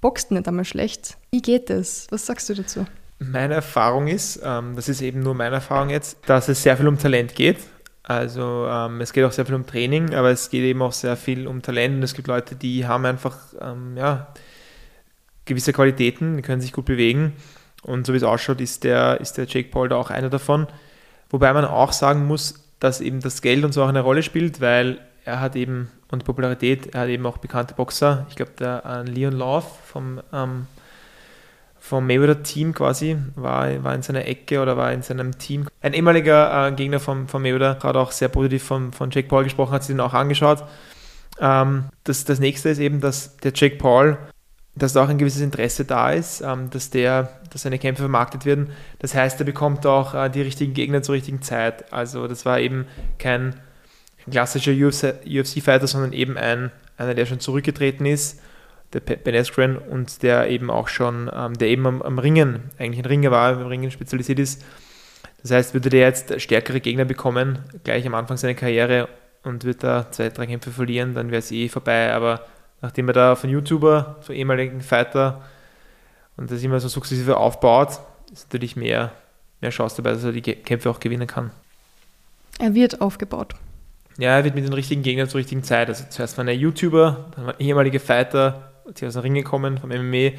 boxt 0.02 0.32
nicht 0.32 0.48
einmal 0.48 0.66
schlecht. 0.66 1.18
Wie 1.30 1.42
geht 1.42 1.70
das? 1.70 2.08
Was 2.10 2.26
sagst 2.26 2.50
du 2.50 2.54
dazu? 2.56 2.86
Meine 3.20 3.54
Erfahrung 3.56 4.08
ist, 4.08 4.42
ähm, 4.44 4.76
das 4.76 4.90
ist 4.90 5.02
eben 5.02 5.22
nur 5.22 5.34
meine 5.34 5.56
Erfahrung 5.56 5.90
jetzt, 5.90 6.18
dass 6.26 6.50
es 6.50 6.64
sehr 6.64 6.78
viel 6.78 6.88
um 6.88 6.98
Talent 6.98 7.36
geht. 7.36 7.58
Also 8.04 8.68
ähm, 8.70 9.00
es 9.00 9.14
geht 9.14 9.24
auch 9.24 9.32
sehr 9.32 9.46
viel 9.46 9.56
um 9.56 9.66
Training, 9.66 10.14
aber 10.14 10.30
es 10.30 10.50
geht 10.50 10.64
eben 10.64 10.82
auch 10.82 10.92
sehr 10.92 11.16
viel 11.16 11.48
um 11.48 11.62
Talent 11.62 11.96
und 11.96 12.04
es 12.04 12.14
gibt 12.14 12.28
Leute, 12.28 12.56
die 12.56 12.86
haben 12.86 13.06
einfach 13.06 13.38
ähm, 13.62 13.96
ja, 13.96 14.34
gewisse 15.46 15.72
Qualitäten, 15.72 16.36
die 16.36 16.44
können 16.44 16.60
sich 16.62 16.74
gut 16.74 16.86
bewegen 16.86 17.34
und 17.82 18.06
so 18.06 18.12
wie 18.12 18.18
es 18.18 18.24
ausschaut, 18.24 18.60
ist 18.60 18.84
der, 18.84 19.22
ist 19.22 19.38
der 19.38 19.46
Jake 19.46 19.70
Paul 19.70 19.88
da 19.88 19.96
auch 19.96 20.10
einer 20.10 20.30
davon. 20.30 20.68
Wobei 21.30 21.54
man 21.54 21.64
auch 21.64 21.94
sagen 21.94 22.26
muss, 22.26 22.56
dass 22.80 23.00
eben 23.00 23.22
das 23.22 23.42
Geld 23.42 23.64
und 23.64 23.74
so 23.74 23.84
auch 23.84 23.88
eine 23.88 24.02
Rolle 24.02 24.24
spielt, 24.24 24.60
weil 24.60 25.00
er 25.24 25.40
hat 25.40 25.56
eben 25.56 25.90
und 26.12 26.26
Popularität, 26.26 26.94
er 26.94 27.02
hat 27.02 27.10
eben 27.10 27.26
auch 27.26 27.38
bekannte 27.38 27.74
Boxer. 27.74 28.28
Ich 28.30 28.36
glaube, 28.36 28.52
der 28.60 28.84
äh, 28.86 29.10
Leon 29.10 29.34
Love 29.34 29.66
vom 29.86 30.22
ähm, 30.32 30.68
vom 31.94 32.08
Mayweather-Team 32.08 32.74
quasi, 32.74 33.18
war, 33.36 33.84
war 33.84 33.94
in 33.94 34.02
seiner 34.02 34.26
Ecke 34.26 34.60
oder 34.60 34.78
war 34.78 34.92
in 34.92 35.04
seinem 35.04 35.38
Team. 35.38 35.68
Ein 35.80 35.94
ehemaliger 35.94 36.70
äh, 36.70 36.72
Gegner 36.72 37.00
vom, 37.00 37.28
vom 37.28 37.44
Mayweather 37.44 37.78
hat 37.84 37.96
auch 37.96 38.12
sehr 38.12 38.30
positiv 38.30 38.64
von, 38.64 38.92
von 38.92 39.12
Jake 39.12 39.28
Paul 39.28 39.44
gesprochen, 39.44 39.74
hat 39.74 39.84
sich 39.84 39.94
den 39.94 40.00
auch 40.00 40.16
angeschaut. 40.16 40.64
Ähm, 41.40 41.86
das, 42.04 42.26
das 42.26 42.40
nächste 42.40 42.70
ist 42.70 42.80
eben, 42.80 43.00
dass 43.00 43.38
der 43.38 43.52
Jake 43.54 43.76
Paul, 43.76 44.18
dass 44.74 44.94
da 44.94 45.04
auch 45.04 45.10
ein 45.10 45.20
gewisses 45.20 45.42
Interesse 45.42 45.86
da 45.86 46.10
ist, 46.10 46.42
ähm, 46.42 46.72
dass, 46.72 46.90
der, 46.90 47.30
dass 47.52 47.62
seine 47.62 47.78
Kämpfe 47.78 48.02
vermarktet 48.02 48.44
werden. 48.48 48.72
Das 48.98 49.14
heißt, 49.14 49.40
er 49.40 49.46
bekommt 49.46 49.86
auch 49.86 50.16
äh, 50.16 50.30
die 50.30 50.42
richtigen 50.42 50.74
Gegner 50.74 51.04
zur 51.04 51.14
richtigen 51.14 51.44
Zeit. 51.44 51.94
Also 51.94 52.28
das 52.28 52.44
war 52.44 52.60
eben 52.60 52.88
kein, 53.20 53.54
kein 54.24 54.32
klassischer 54.32 54.72
UFC-Fighter, 54.72 55.86
sondern 55.86 56.12
eben 56.12 56.38
ein, 56.38 56.72
einer, 56.98 57.14
der 57.14 57.28
schon 57.28 57.40
zurückgetreten 57.40 58.08
ist 58.08 58.40
der 58.94 59.00
Ben 59.00 59.36
Askren 59.36 59.78
und 59.78 60.24
der 60.24 60.50
eben 60.50 60.70
auch 60.70 60.88
schon, 60.88 61.30
ähm, 61.34 61.54
der 61.54 61.68
eben 61.70 61.86
am, 61.86 62.02
am, 62.02 62.20
Ringen, 62.20 62.72
eigentlich 62.78 63.00
ein 63.00 63.06
Ringer 63.06 63.32
war, 63.32 63.54
im 63.54 63.68
Ringen 63.68 63.92
spezialisiert 63.92 64.40
ist. 64.40 64.64
Das 65.42 65.52
heißt, 65.52 65.74
würde 65.74 65.90
der 65.90 66.02
jetzt 66.02 66.40
stärkere 66.42 66.80
Gegner 66.80 67.06
bekommen, 67.06 67.60
gleich 67.84 68.06
am 68.08 68.16
Anfang 68.16 68.38
seiner 68.38 68.54
Karriere 68.54 69.10
und 69.44 69.66
wird 69.66 69.84
da 69.84 70.10
zwei, 70.12 70.30
drei 70.30 70.46
Kämpfe 70.48 70.72
verlieren, 70.72 71.14
dann 71.14 71.32
wäre 71.32 71.40
es 71.40 71.52
eh 71.52 71.68
vorbei. 71.68 72.14
Aber 72.14 72.46
nachdem 72.82 73.10
er 73.10 73.14
da 73.14 73.36
von 73.36 73.50
YouTuber, 73.50 74.18
so 74.22 74.32
ehemaligen 74.32 74.82
Fighter 74.82 75.42
und 76.38 76.50
das 76.50 76.64
immer 76.64 76.80
so 76.80 76.88
sukzessive 76.88 77.38
aufbaut, 77.38 78.00
ist 78.32 78.48
natürlich 78.48 78.76
mehr, 78.76 79.12
mehr 79.60 79.72
Chance 79.72 79.98
dabei, 79.98 80.14
dass 80.14 80.24
er 80.24 80.32
die 80.32 80.42
Kämpfe 80.42 80.90
auch 80.90 81.00
gewinnen 81.00 81.28
kann. 81.28 81.52
Er 82.60 82.74
wird 82.74 83.02
aufgebaut. 83.02 83.56
Ja, 84.18 84.38
er 84.38 84.44
wird 84.44 84.56
mit 84.56 84.64
den 84.64 84.74
richtigen 84.74 85.02
Gegnern 85.02 85.28
zur 85.28 85.40
richtigen 85.40 85.64
Zeit. 85.64 85.90
Also 85.90 86.06
zuerst 86.10 86.38
war 86.38 86.48
er 86.48 86.54
YouTuber, 86.54 87.32
dann 87.36 87.46
war 87.48 87.54
er 87.56 87.60
ehemalige 87.60 88.00
Fighter, 88.00 88.73
die 89.00 89.06
aus 89.06 89.14
dem 89.14 89.22
Ring 89.22 89.34
gekommen 89.34 89.78
vom 89.78 89.90
MMA. 89.90 90.38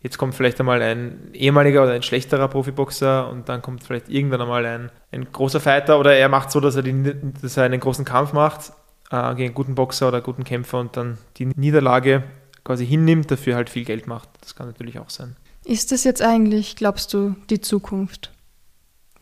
Jetzt 0.00 0.18
kommt 0.18 0.34
vielleicht 0.34 0.60
einmal 0.60 0.82
ein 0.82 1.30
ehemaliger 1.32 1.82
oder 1.82 1.92
ein 1.92 2.02
schlechterer 2.02 2.48
Profiboxer 2.48 3.30
und 3.30 3.48
dann 3.48 3.62
kommt 3.62 3.82
vielleicht 3.82 4.10
irgendwann 4.10 4.42
einmal 4.42 4.66
ein, 4.66 4.90
ein 5.12 5.32
großer 5.32 5.60
Fighter 5.60 5.98
oder 5.98 6.14
er 6.14 6.28
macht 6.28 6.50
so, 6.50 6.60
dass 6.60 6.76
er, 6.76 6.82
die, 6.82 7.14
dass 7.40 7.56
er 7.56 7.64
einen 7.64 7.80
großen 7.80 8.04
Kampf 8.04 8.34
macht 8.34 8.72
äh, 9.10 9.34
gegen 9.34 9.48
einen 9.48 9.54
guten 9.54 9.74
Boxer 9.74 10.08
oder 10.08 10.18
einen 10.18 10.24
guten 10.24 10.44
Kämpfer 10.44 10.78
und 10.78 10.96
dann 10.96 11.18
die 11.38 11.46
Niederlage 11.46 12.24
quasi 12.64 12.86
hinnimmt, 12.86 13.30
dafür 13.30 13.56
halt 13.56 13.70
viel 13.70 13.84
Geld 13.84 14.06
macht. 14.06 14.28
Das 14.40 14.54
kann 14.54 14.66
natürlich 14.66 14.98
auch 14.98 15.10
sein. 15.10 15.36
Ist 15.64 15.92
das 15.92 16.04
jetzt 16.04 16.20
eigentlich, 16.20 16.76
glaubst 16.76 17.14
du, 17.14 17.36
die 17.48 17.60
Zukunft? 17.60 18.30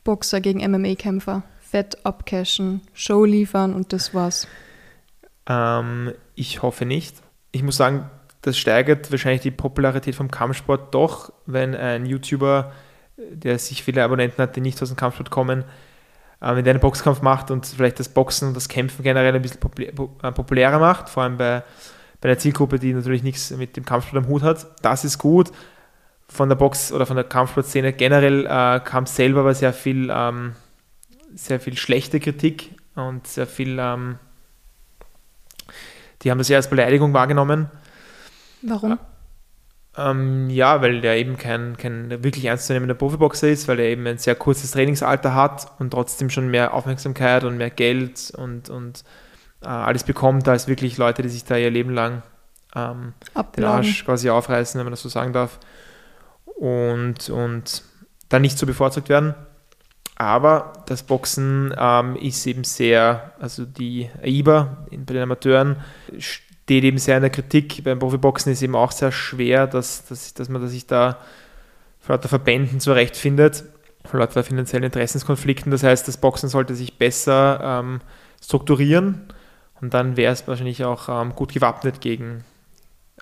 Boxer 0.03 0.41
gegen 0.41 0.69
MMA-Kämpfer, 0.69 1.45
Fett 1.61 2.05
abcashen, 2.05 2.81
Show 2.93 3.25
liefern 3.25 3.73
und 3.73 3.93
das 3.93 4.15
war's? 4.15 4.49
Ähm, 5.47 6.13
ich 6.35 6.63
hoffe 6.63 6.87
nicht. 6.87 7.17
Ich 7.53 7.63
muss 7.63 7.77
sagen, 7.77 8.11
das 8.43 8.59
steigert 8.59 9.11
wahrscheinlich 9.11 9.41
die 9.41 9.53
Popularität 9.53 10.17
vom 10.17 10.31
Kampfsport 10.31 10.93
doch, 10.95 11.33
wenn 11.47 11.75
ein 11.75 12.07
YouTuber, 12.07 12.73
der 13.17 13.59
sich 13.59 13.85
viele 13.85 14.03
Abonnenten 14.03 14.43
hat, 14.43 14.57
die 14.57 14.61
nicht 14.61 14.83
aus 14.83 14.89
dem 14.89 14.97
Kampfsport 14.97 15.31
kommen, 15.31 15.65
wenn 16.41 16.65
der 16.65 16.73
einen 16.73 16.81
Boxkampf 16.81 17.23
macht 17.23 17.53
und 17.53 17.67
vielleicht 17.67 18.01
das 18.01 18.09
Boxen 18.09 18.49
und 18.49 18.55
das 18.55 18.69
Kämpfen 18.69 19.05
generell 19.05 19.35
ein 19.35 19.43
bisschen 19.43 19.61
äh, 19.79 20.33
populärer 20.33 20.81
macht, 20.81 21.09
vor 21.09 21.23
allem 21.23 21.37
bei, 21.37 21.63
bei 22.21 22.29
einer 22.29 22.39
Zielgruppe, 22.39 22.81
die 22.81 22.93
natürlich 22.93 23.23
nichts 23.23 23.53
mit 23.53 23.77
dem 23.77 23.85
Kampfsport 23.85 24.25
am 24.25 24.29
Hut 24.29 24.43
hat. 24.43 24.67
Das 24.83 25.05
ist 25.05 25.19
gut. 25.19 25.53
Von 26.27 26.49
der 26.49 26.57
Box- 26.57 26.91
oder 26.91 27.07
von 27.07 27.15
der 27.15 27.27
Kampfsportszene 27.27 27.93
generell 27.93 28.47
äh, 28.47 28.81
kam 28.81 29.07
selber 29.07 29.41
aber 29.41 29.55
sehr 29.55 29.73
viel, 29.73 30.11
ähm, 30.13 30.57
sehr 31.33 31.61
viel 31.61 31.77
schlechte 31.77 32.19
Kritik 32.19 32.75
und 32.97 33.25
sehr 33.29 33.47
viel, 33.47 33.79
ähm, 33.79 34.19
die 36.23 36.31
haben 36.33 36.39
das 36.39 36.49
ja 36.49 36.57
als 36.57 36.71
Beleidigung 36.71 37.13
wahrgenommen 37.13 37.71
Warum? 38.63 38.99
Ähm, 39.97 40.49
ja, 40.49 40.81
weil 40.81 41.03
der 41.03 41.19
eben 41.19 41.37
kein, 41.37 41.77
kein 41.77 42.09
wirklich 42.25 42.47
ernstzunehmender 42.47 42.95
Profiboxer 42.95 43.49
ist, 43.49 43.69
weil 43.69 43.79
er 43.79 43.87
eben 43.87 44.07
ein 44.07 44.19
sehr 44.19 44.35
kurzes 44.35 44.71
Trainingsalter 44.71 45.35
hat 45.35 45.71
und 45.79 45.91
trotzdem 45.91 46.31
schon 46.31 46.49
mehr 46.49 46.73
Aufmerksamkeit 46.73 47.45
und 47.45 47.59
mehr 47.59 47.69
Geld 47.69 48.33
und, 48.37 48.71
und 48.71 49.05
äh, 49.63 49.67
alles 49.67 50.05
bekommt, 50.05 50.49
als 50.49 50.67
wirklich 50.67 50.97
Leute, 50.97 51.23
die 51.23 51.29
sich 51.29 51.45
da 51.45 51.57
ihr 51.57 51.71
Leben 51.71 51.93
lang 51.93 52.23
ähm, 52.75 53.13
den 53.57 53.65
Arsch 53.65 54.05
quasi 54.07 54.31
aufreißen, 54.31 54.79
wenn 54.79 54.87
man 54.87 54.93
das 54.93 55.03
so 55.03 55.11
sagen 55.11 55.35
darf, 55.35 55.59
und, 56.57 57.29
und 57.29 57.83
dann 58.31 58.43
nicht 58.43 58.57
so 58.57 58.67
bevorzugt 58.67 59.11
werden. 59.11 59.35
Aber 60.17 60.73
das 60.87 61.03
Boxen 61.03 61.75
ähm, 61.77 62.17
ist 62.17 62.47
eben 62.47 62.65
sehr, 62.65 63.33
also 63.41 63.67
die 63.67 64.09
AIBA 64.23 64.87
bei 64.91 65.15
den 65.15 65.23
Amateuren 65.23 65.77
steht 66.65 66.85
eben 66.85 66.99
sehr 66.99 67.17
in 67.17 67.23
der 67.23 67.31
Kritik. 67.31 67.85
Beim 67.85 67.99
Profiboxen 67.99 68.53
ist 68.53 68.63
eben 68.63 68.77
auch 68.77 68.93
sehr 68.93 69.13
schwer, 69.13 69.67
dass, 69.67 70.07
dass, 70.07 70.35
dass 70.35 70.49
man 70.49 70.67
sich 70.69 70.87
da 70.87 71.19
vor 72.01 72.17
lauter 72.17 72.29
Verbänden 72.29 72.81
zurechtfindet, 72.81 73.65
vor 74.05 74.21
lauter 74.21 74.43
finanziellen 74.43 74.85
Interessenskonflikten. 74.85 75.71
Das 75.71 75.83
heißt, 75.83 76.09
das 76.09 76.17
Boxen 76.17 76.49
sollte 76.49 76.75
sich 76.75 76.99
besser 76.99 77.61
ähm, 77.63 78.01
strukturieren 78.43 79.23
und 79.81 79.93
dann 79.95 80.17
wäre 80.17 80.33
es 80.33 80.47
wahrscheinlich 80.49 80.85
auch 80.85 81.09
ähm, 81.09 81.35
gut 81.35 81.53
gewappnet 81.53 82.01
gegen 82.01 82.45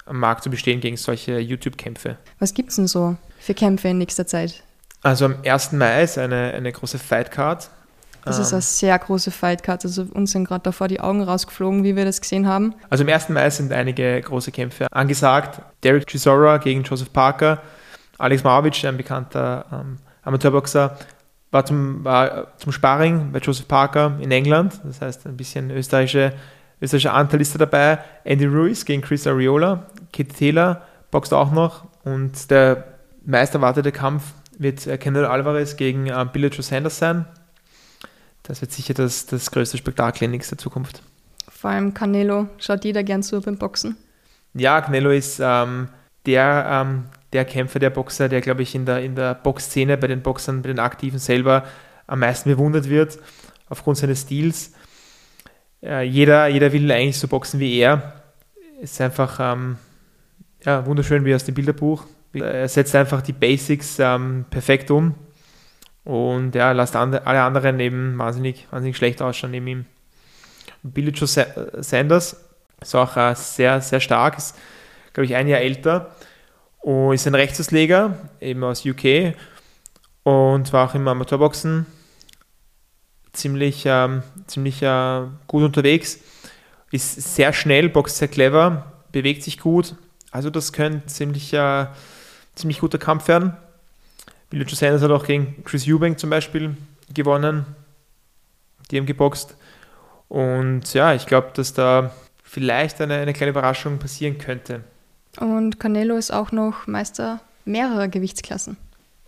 am 0.06 0.18
Markt 0.18 0.42
zu 0.44 0.50
bestehen 0.50 0.80
gegen 0.80 0.96
solche 0.96 1.38
YouTube-Kämpfe. 1.38 2.16
Was 2.38 2.54
gibt 2.54 2.70
es 2.70 2.76
denn 2.76 2.86
so 2.86 3.16
für 3.38 3.54
Kämpfe 3.54 3.88
in 3.88 3.98
nächster 3.98 4.26
Zeit? 4.26 4.62
Also 5.02 5.26
am 5.26 5.36
1. 5.44 5.72
Mai 5.72 6.02
ist 6.02 6.18
eine, 6.18 6.52
eine 6.52 6.72
große 6.72 6.98
Fightcard 6.98 7.70
das 8.24 8.38
ist 8.38 8.50
ähm. 8.50 8.56
eine 8.56 8.62
sehr 8.62 8.98
große 8.98 9.30
Fightcard. 9.30 9.84
Also 9.84 10.06
uns 10.12 10.32
sind 10.32 10.44
gerade 10.44 10.62
davor 10.62 10.88
die 10.88 11.00
Augen 11.00 11.22
rausgeflogen, 11.22 11.84
wie 11.84 11.96
wir 11.96 12.04
das 12.04 12.20
gesehen 12.20 12.46
haben. 12.46 12.74
Also 12.88 13.04
im 13.04 13.08
ersten 13.08 13.32
Mai 13.32 13.48
sind 13.50 13.72
einige 13.72 14.20
große 14.20 14.52
Kämpfe 14.52 14.86
angesagt. 14.90 15.62
Derek 15.82 16.06
Chisora 16.06 16.58
gegen 16.58 16.82
Joseph 16.82 17.12
Parker. 17.12 17.60
Alex 18.18 18.44
Marovic, 18.44 18.84
ein 18.84 18.96
bekannter 18.96 19.64
ähm, 19.72 19.96
Amateurboxer, 20.22 20.98
war 21.50 21.64
zum, 21.64 22.04
war 22.04 22.56
zum 22.58 22.70
Sparring 22.72 23.32
bei 23.32 23.38
Joseph 23.38 23.66
Parker 23.66 24.18
in 24.20 24.30
England. 24.30 24.80
Das 24.84 25.00
heißt, 25.00 25.26
ein 25.26 25.36
bisschen 25.36 25.70
österreichische 25.70 26.34
österreichischer 26.82 27.14
Anteil 27.14 27.40
ist 27.40 27.54
da 27.54 27.58
dabei. 27.58 27.98
Andy 28.24 28.46
Ruiz 28.46 28.84
gegen 28.84 29.02
Chris 29.02 29.26
Ariola. 29.26 29.86
Kit 30.12 30.36
Taylor 30.36 30.82
boxt 31.10 31.32
auch 31.34 31.52
noch. 31.52 31.84
Und 32.04 32.50
der 32.50 32.84
meist 33.24 33.54
erwartete 33.54 33.92
Kampf 33.92 34.22
wird 34.58 34.86
äh, 34.86 34.98
Canelo 34.98 35.28
Alvarez 35.28 35.76
gegen 35.76 36.06
äh, 36.06 36.26
Billy 36.32 36.48
Joe 36.48 36.62
Sanders 36.62 36.98
sein. 36.98 37.26
Das 38.50 38.60
wird 38.62 38.72
sicher 38.72 38.94
das, 38.94 39.26
das 39.26 39.52
größte 39.52 39.78
Spektakel 39.78 40.24
in 40.24 40.32
nächster 40.32 40.58
Zukunft. 40.58 41.04
Vor 41.48 41.70
allem 41.70 41.94
Canelo 41.94 42.48
schaut 42.58 42.84
jeder 42.84 43.04
gern 43.04 43.22
zu 43.22 43.40
beim 43.40 43.56
Boxen. 43.56 43.96
Ja, 44.54 44.80
Canelo 44.80 45.10
ist 45.10 45.38
ähm, 45.40 45.86
der, 46.26 46.66
ähm, 46.68 47.04
der 47.32 47.44
Kämpfer, 47.44 47.78
der 47.78 47.90
Boxer, 47.90 48.28
der, 48.28 48.40
glaube 48.40 48.62
ich, 48.62 48.74
in 48.74 48.86
der, 48.86 49.04
in 49.04 49.14
der 49.14 49.36
Boxszene 49.36 49.96
bei 49.96 50.08
den 50.08 50.22
Boxern, 50.22 50.62
bei 50.62 50.68
den 50.68 50.80
Aktiven 50.80 51.20
selber 51.20 51.62
am 52.08 52.18
meisten 52.18 52.50
bewundert 52.50 52.88
wird, 52.88 53.20
aufgrund 53.68 53.98
seines 53.98 54.22
Stils. 54.22 54.72
Äh, 55.80 56.02
jeder, 56.02 56.48
jeder 56.48 56.72
will 56.72 56.90
eigentlich 56.90 57.20
so 57.20 57.28
boxen 57.28 57.60
wie 57.60 57.78
er. 57.78 58.14
Ist 58.80 59.00
einfach 59.00 59.38
ähm, 59.40 59.76
ja, 60.64 60.84
wunderschön 60.86 61.24
wie 61.24 61.36
aus 61.36 61.44
dem 61.44 61.54
Bilderbuch. 61.54 62.04
Er 62.32 62.68
setzt 62.68 62.96
einfach 62.96 63.22
die 63.22 63.32
Basics 63.32 64.00
ähm, 64.00 64.44
perfekt 64.50 64.90
um 64.90 65.14
und 66.04 66.54
ja, 66.54 66.72
lasst 66.72 66.96
alle 66.96 67.42
anderen 67.42 67.78
eben 67.80 68.18
wahnsinnig, 68.18 68.66
wahnsinnig 68.70 68.96
schlecht 68.96 69.22
ausschauen 69.22 69.50
neben 69.50 69.66
ihm. 69.66 69.84
Billy 70.82 71.10
Joe 71.10 71.28
Sanders 71.82 72.36
ist 72.80 72.94
auch 72.94 73.16
äh, 73.16 73.34
sehr, 73.34 73.80
sehr 73.80 74.00
stark, 74.00 74.38
ist, 74.38 74.56
glaube 75.12 75.26
ich, 75.26 75.34
ein 75.34 75.48
Jahr 75.48 75.60
älter 75.60 76.14
und 76.78 77.14
ist 77.14 77.26
ein 77.26 77.34
Rechtsausleger, 77.34 78.18
eben 78.40 78.64
aus 78.64 78.84
UK 78.86 79.34
und 80.22 80.72
war 80.72 80.88
auch 80.88 80.94
im 80.94 81.06
Amateurboxen 81.06 81.86
ziemlich, 83.32 83.84
ähm, 83.86 84.22
ziemlich 84.46 84.82
äh, 84.82 85.22
gut 85.46 85.62
unterwegs. 85.62 86.20
Ist 86.90 87.34
sehr 87.34 87.52
schnell, 87.52 87.88
boxt 87.88 88.16
sehr 88.16 88.28
clever, 88.28 88.92
bewegt 89.12 89.42
sich 89.42 89.58
gut. 89.58 89.94
Also 90.30 90.50
das 90.50 90.72
könnte 90.72 91.06
ziemlich, 91.06 91.52
äh, 91.52 91.86
ziemlich 92.54 92.80
guter 92.80 92.98
Kampf 92.98 93.28
werden. 93.28 93.56
Billy 94.50 94.64
Joe 94.64 94.74
Sanders 94.74 95.02
hat 95.02 95.10
auch 95.12 95.24
gegen 95.24 95.62
Chris 95.64 95.86
Eubank 95.88 96.18
zum 96.18 96.28
Beispiel 96.30 96.76
gewonnen. 97.14 97.64
Die 98.90 98.98
haben 98.98 99.06
geboxt. 99.06 99.56
Und 100.28 100.92
ja, 100.92 101.14
ich 101.14 101.26
glaube, 101.26 101.50
dass 101.54 101.72
da 101.72 102.12
vielleicht 102.42 103.00
eine, 103.00 103.14
eine 103.14 103.32
kleine 103.32 103.50
Überraschung 103.50 103.98
passieren 103.98 104.38
könnte. 104.38 104.82
Und 105.38 105.78
Canelo 105.78 106.16
ist 106.16 106.32
auch 106.32 106.50
noch 106.50 106.88
Meister 106.88 107.40
mehrerer 107.64 108.08
Gewichtsklassen. 108.08 108.76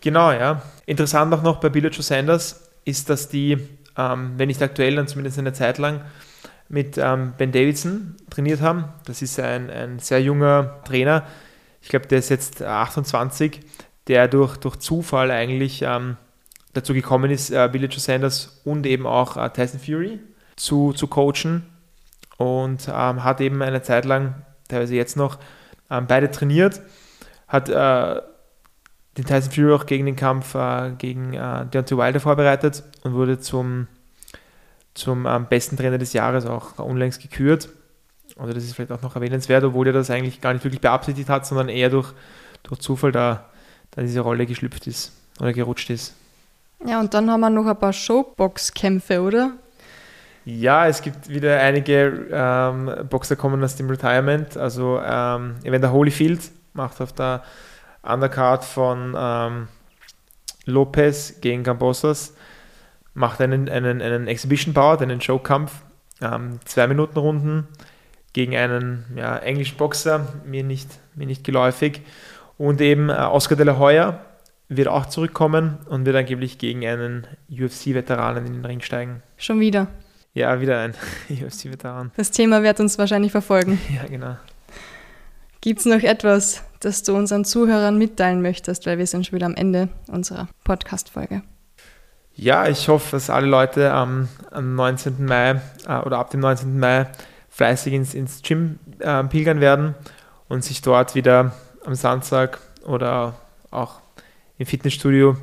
Genau, 0.01 0.33
ja. 0.33 0.63
Interessant 0.87 1.33
auch 1.33 1.43
noch 1.43 1.61
bei 1.61 1.69
Billy 1.69 1.89
Joe 1.89 2.03
Sanders 2.03 2.69
ist, 2.85 3.09
dass 3.09 3.29
die, 3.29 3.59
ähm, 3.97 4.33
wenn 4.37 4.49
nicht 4.49 4.61
aktuell, 4.61 4.97
dann 4.97 5.07
zumindest 5.07 5.39
eine 5.39 5.53
Zeit 5.53 5.79
lang 5.79 6.01
mit 6.69 6.99
ähm, 6.99 7.35
Ben 7.39 7.53
Davidson 7.53 8.17
trainiert 8.31 8.61
haben. 8.61 8.87
Das 9.05 9.23
ist 9.23 9.39
ein, 9.39 9.71
ein 9.71 10.01
sehr 10.01 10.21
junger 10.21 10.83
Trainer. 10.85 11.25
Ich 11.81 11.89
glaube, 11.89 12.07
der 12.07 12.19
ist 12.19 12.31
jetzt 12.31 12.63
28, 12.63 13.61
der 14.09 14.29
durch, 14.29 14.57
durch 14.57 14.77
Zufall 14.77 15.31
eigentlich 15.31 15.83
ähm, 15.83 16.17
dazu 16.73 16.95
gekommen 16.95 17.31
ist, 17.31 17.51
äh, 17.51 17.67
Joe 17.67 17.89
Sanders 17.91 18.61
und 18.65 18.87
eben 18.87 19.07
auch 19.07 19.37
äh, 19.37 19.51
Tyson 19.51 19.81
Fury 19.81 20.21
zu, 20.57 20.93
zu 20.93 21.07
coachen 21.07 21.67
und 22.37 22.89
ähm, 22.89 23.25
hat 23.25 23.41
eben 23.41 23.63
eine 23.63 23.83
Zeit 23.83 24.05
lang, 24.05 24.43
teilweise 24.69 24.95
jetzt 24.95 25.17
noch, 25.17 25.39
ähm, 25.91 26.07
beide 26.07 26.31
trainiert, 26.31 26.81
hat 27.47 27.69
äh, 27.69 28.21
den 29.19 29.25
Tyson 29.27 29.53
Fury 29.53 29.73
auch 29.75 29.87
gegen 29.87 30.07
den 30.07 30.17
Kampf 30.17 30.55
äh, 30.55 30.93
gegen 30.97 31.35
äh, 31.35 31.67
Deontay 31.67 31.97
Wilder 31.97 32.21
vorbereitet 32.21 32.83
und 33.05 33.13
wurde 33.13 33.39
zum, 33.39 33.89
zum 34.95 35.27
ähm, 35.27 35.47
besten 35.49 35.77
Trainer 35.77 35.99
des 35.99 36.15
Jahres 36.15 36.47
auch 36.47 36.79
unlängst 36.79 37.21
gekürt. 37.21 37.69
Also 38.39 38.55
das 38.55 38.65
ist 38.65 38.75
vielleicht 38.75 38.93
auch 38.93 39.03
noch 39.03 39.15
erwähnenswert, 39.15 39.65
obwohl 39.65 39.87
er 39.87 39.93
das 39.93 40.11
eigentlich 40.11 40.41
gar 40.41 40.55
nicht 40.55 40.65
wirklich 40.65 40.81
beabsichtigt 40.81 41.29
hat, 41.29 41.45
sondern 41.45 41.69
eher 41.69 41.91
durch, 41.91 42.13
durch 42.63 42.81
Zufall 42.81 43.13
da, 43.13 43.51
da 43.93 44.03
diese 44.03 44.21
Rolle 44.21 44.47
geschlüpft 44.47 44.87
ist 44.87 45.13
oder 45.41 45.53
gerutscht 45.53 45.91
ist. 45.91 46.15
Ja, 46.85 47.01
und 47.01 47.15
dann 47.15 47.31
haben 47.31 47.41
wir 47.41 47.51
noch 47.51 47.67
ein 47.67 47.79
paar 47.79 47.93
Showbox-Kämpfe, 47.93 49.23
oder? 49.23 49.53
Ja, 50.45 50.89
es 50.89 51.01
gibt 51.01 51.29
wieder 51.29 51.61
einige 51.61 52.27
ähm, 52.33 52.91
Boxer 53.09 53.37
kommen 53.37 53.63
aus 53.63 53.77
dem 53.77 53.89
Retirement. 53.89 54.57
Also 54.57 55.01
ähm, 55.05 55.55
Evander 55.63 55.93
Holyfield 55.93 56.41
macht 56.73 57.01
auf 57.01 57.13
der 57.13 57.45
Undercard 58.03 58.65
von 58.65 59.15
ähm, 59.17 59.69
Lopez 60.67 61.41
gegen 61.41 61.63
Gambosas 61.63 62.35
macht 63.15 63.41
einen, 63.41 63.69
einen, 63.69 64.01
einen 64.01 64.27
Exhibition-Bout, 64.27 65.03
einen 65.03 65.21
Showkampf, 65.21 65.73
ähm, 66.21 66.61
zwei 66.65 66.87
Minuten 66.87 67.19
Runden 67.19 67.69
gegen 68.33 68.57
einen 68.57 69.05
ja, 69.17 69.37
englischen 69.39 69.77
Boxer, 69.77 70.27
mir 70.47 70.65
nicht, 70.65 70.89
mir 71.15 71.27
nicht 71.27 71.45
geläufig. 71.45 72.01
Und 72.59 72.81
eben 72.81 73.09
äh, 73.09 73.13
Oscar 73.13 73.57
de 73.57 73.67
la 73.67 73.79
Hoya 73.79 74.21
wird 74.69 74.89
auch 74.89 75.07
zurückkommen 75.07 75.79
und 75.89 76.07
wird 76.07 76.17
angeblich 76.17 76.59
gegen 76.59 76.87
einen 76.87 77.27
UFC-Veteranen 77.51 78.47
in 78.47 78.53
den 78.55 78.65
Ring 78.65 78.81
steigen. 78.81 79.23
Schon 79.37 79.61
wieder. 79.61 79.89
Ja, 80.35 80.61
wieder 80.61 80.81
ein 80.81 80.95
UFC-Veteran. 81.29 82.11
Das 82.17 82.31
Thema 82.31 82.63
wird 82.63 82.81
uns 82.81 82.99
wahrscheinlich 82.99 83.33
verfolgen. 83.33 83.81
Ja, 83.95 84.07
genau. 84.09 84.37
Gibt 85.61 85.81
es 85.81 85.87
noch 85.87 86.03
etwas, 86.03 86.65
das 86.81 87.05
du 87.05 87.15
unseren 87.15 87.45
Zuhörern 87.45 87.97
mitteilen 87.97 88.43
möchtest, 88.43 88.85
weil 88.87 88.99
wir 88.99 89.07
sind 89.07 89.27
schon 89.27 89.37
wieder 89.37 89.47
am 89.47 89.55
Ende 89.55 89.89
unserer 90.09 90.49
Podcast-Folge? 90.65 91.43
Ja, 92.35 92.67
ich 92.67 92.89
hoffe, 92.89 93.13
dass 93.13 93.31
alle 93.31 93.47
Leute 93.47 93.93
am, 93.93 94.29
am 94.51 94.75
19. 94.75 95.25
Mai 95.25 95.61
äh, 95.87 95.99
oder 95.99 96.19
ab 96.19 96.31
dem 96.31 96.41
19. 96.41 96.81
Mai 96.81 97.07
fleißig 97.51 97.93
ins, 97.93 98.15
ins 98.15 98.43
Gym 98.43 98.79
äh, 98.99 99.23
pilgern 99.25 99.61
werden 99.61 99.95
und 100.49 100.65
sich 100.65 100.81
dort 100.81 101.15
wieder 101.15 101.53
am 101.85 101.95
Samstag 101.95 102.61
oder 102.85 103.35
auch 103.71 104.01
im 104.59 104.67
Fitnessstudio 104.67 105.37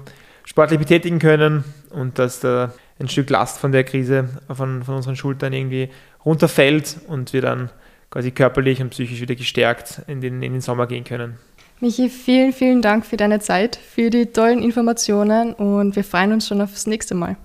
sportlich 0.45 0.80
betätigen 0.80 1.19
können 1.19 1.63
und 1.91 2.19
dass 2.19 2.39
da 2.39 2.73
ein 2.99 3.08
Stück 3.08 3.30
Last 3.30 3.60
von 3.60 3.71
der 3.71 3.84
Krise 3.84 4.30
von, 4.54 4.84
von 4.84 4.95
unseren 4.95 5.15
Schultern 5.15 5.54
irgendwie 5.54 5.89
runterfällt 6.25 6.97
und 7.08 7.34
wir 7.34 7.41
dann 7.41 7.69
quasi 8.10 8.32
körperlich 8.32 8.82
und 8.82 8.89
psychisch 8.89 9.21
wieder 9.21 9.36
gestärkt 9.36 10.02
in 10.08 10.21
den, 10.21 10.41
in 10.41 10.54
den 10.54 10.62
Sommer 10.62 10.88
gehen 10.88 11.04
können. 11.04 11.38
Michi, 11.80 12.10
vielen, 12.10 12.52
vielen 12.52 12.82
Dank 12.82 13.06
für 13.06 13.15
deine 13.15 13.39
Zeit, 13.39 13.78
für 13.78 14.10
die 14.10 14.25
tollen 14.25 14.62
Informationen 14.62 15.54
und 15.54 15.95
wir 15.95 16.04
freuen 16.04 16.34
uns 16.34 16.47
schon 16.47 16.62
aufs 16.62 16.88
nächste 16.88 17.15
Mal. 17.15 17.38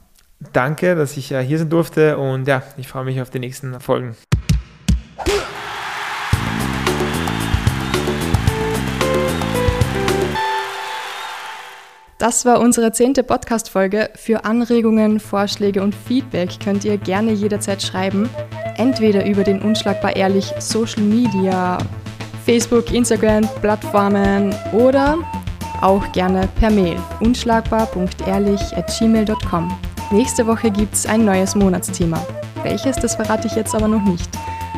Danke, 0.53 0.97
dass 0.97 1.17
ich 1.17 1.29
hier 1.29 1.59
sein 1.59 1.71
durfte 1.71 2.19
und 2.19 2.49
ja, 2.49 2.63
ich 2.77 2.89
freue 2.89 3.05
mich 3.05 3.21
auf 3.21 3.31
die 3.31 3.39
nächsten 3.39 3.79
Folgen. 3.81 4.17
Das 12.25 12.47
war 12.47 12.61
unsere 12.61 12.91
zehnte 12.91 13.23
Podcast-Folge. 13.23 14.09
Für 14.15 14.47
Anregungen, 14.47 15.21
Vorschläge 15.21 15.83
und 15.83 15.95
Feedback 15.95 16.59
könnt 16.59 16.83
ihr 16.87 16.97
gerne 16.97 17.33
jederzeit 17.33 17.83
schreiben. 17.83 18.31
Entweder 18.79 19.27
über 19.27 19.45
den 19.45 19.61
Unschlagbar 19.61 20.17
Ehrlich 20.17 20.51
Social 20.59 21.03
Media, 21.03 21.77
Facebook, 22.47 22.91
Instagram, 22.95 23.47
Plattformen 23.61 24.55
oder 24.73 25.19
auch 25.83 26.11
gerne 26.13 26.49
per 26.59 26.71
Mail 26.71 26.97
unschlagbar.ehrlich.gmail.com. 27.21 29.79
Nächste 30.11 30.47
Woche 30.47 30.71
gibt 30.71 30.95
es 30.95 31.05
ein 31.05 31.27
neues 31.27 31.55
Monatsthema. 31.55 32.27
Welches, 32.63 32.97
das 32.97 33.17
verrate 33.17 33.49
ich 33.49 33.55
jetzt 33.55 33.75
aber 33.75 33.89
noch 33.89 34.03
nicht. 34.03 34.31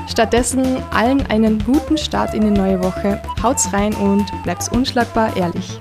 Stattdessen 0.08 0.82
allen 0.90 1.24
einen 1.28 1.64
guten 1.64 1.96
Start 1.96 2.34
in 2.34 2.40
die 2.40 2.50
neue 2.50 2.82
Woche. 2.82 3.22
Haut's 3.40 3.72
rein 3.72 3.94
und 3.94 4.26
bleibt's 4.42 4.68
unschlagbar 4.68 5.36
ehrlich. 5.36 5.78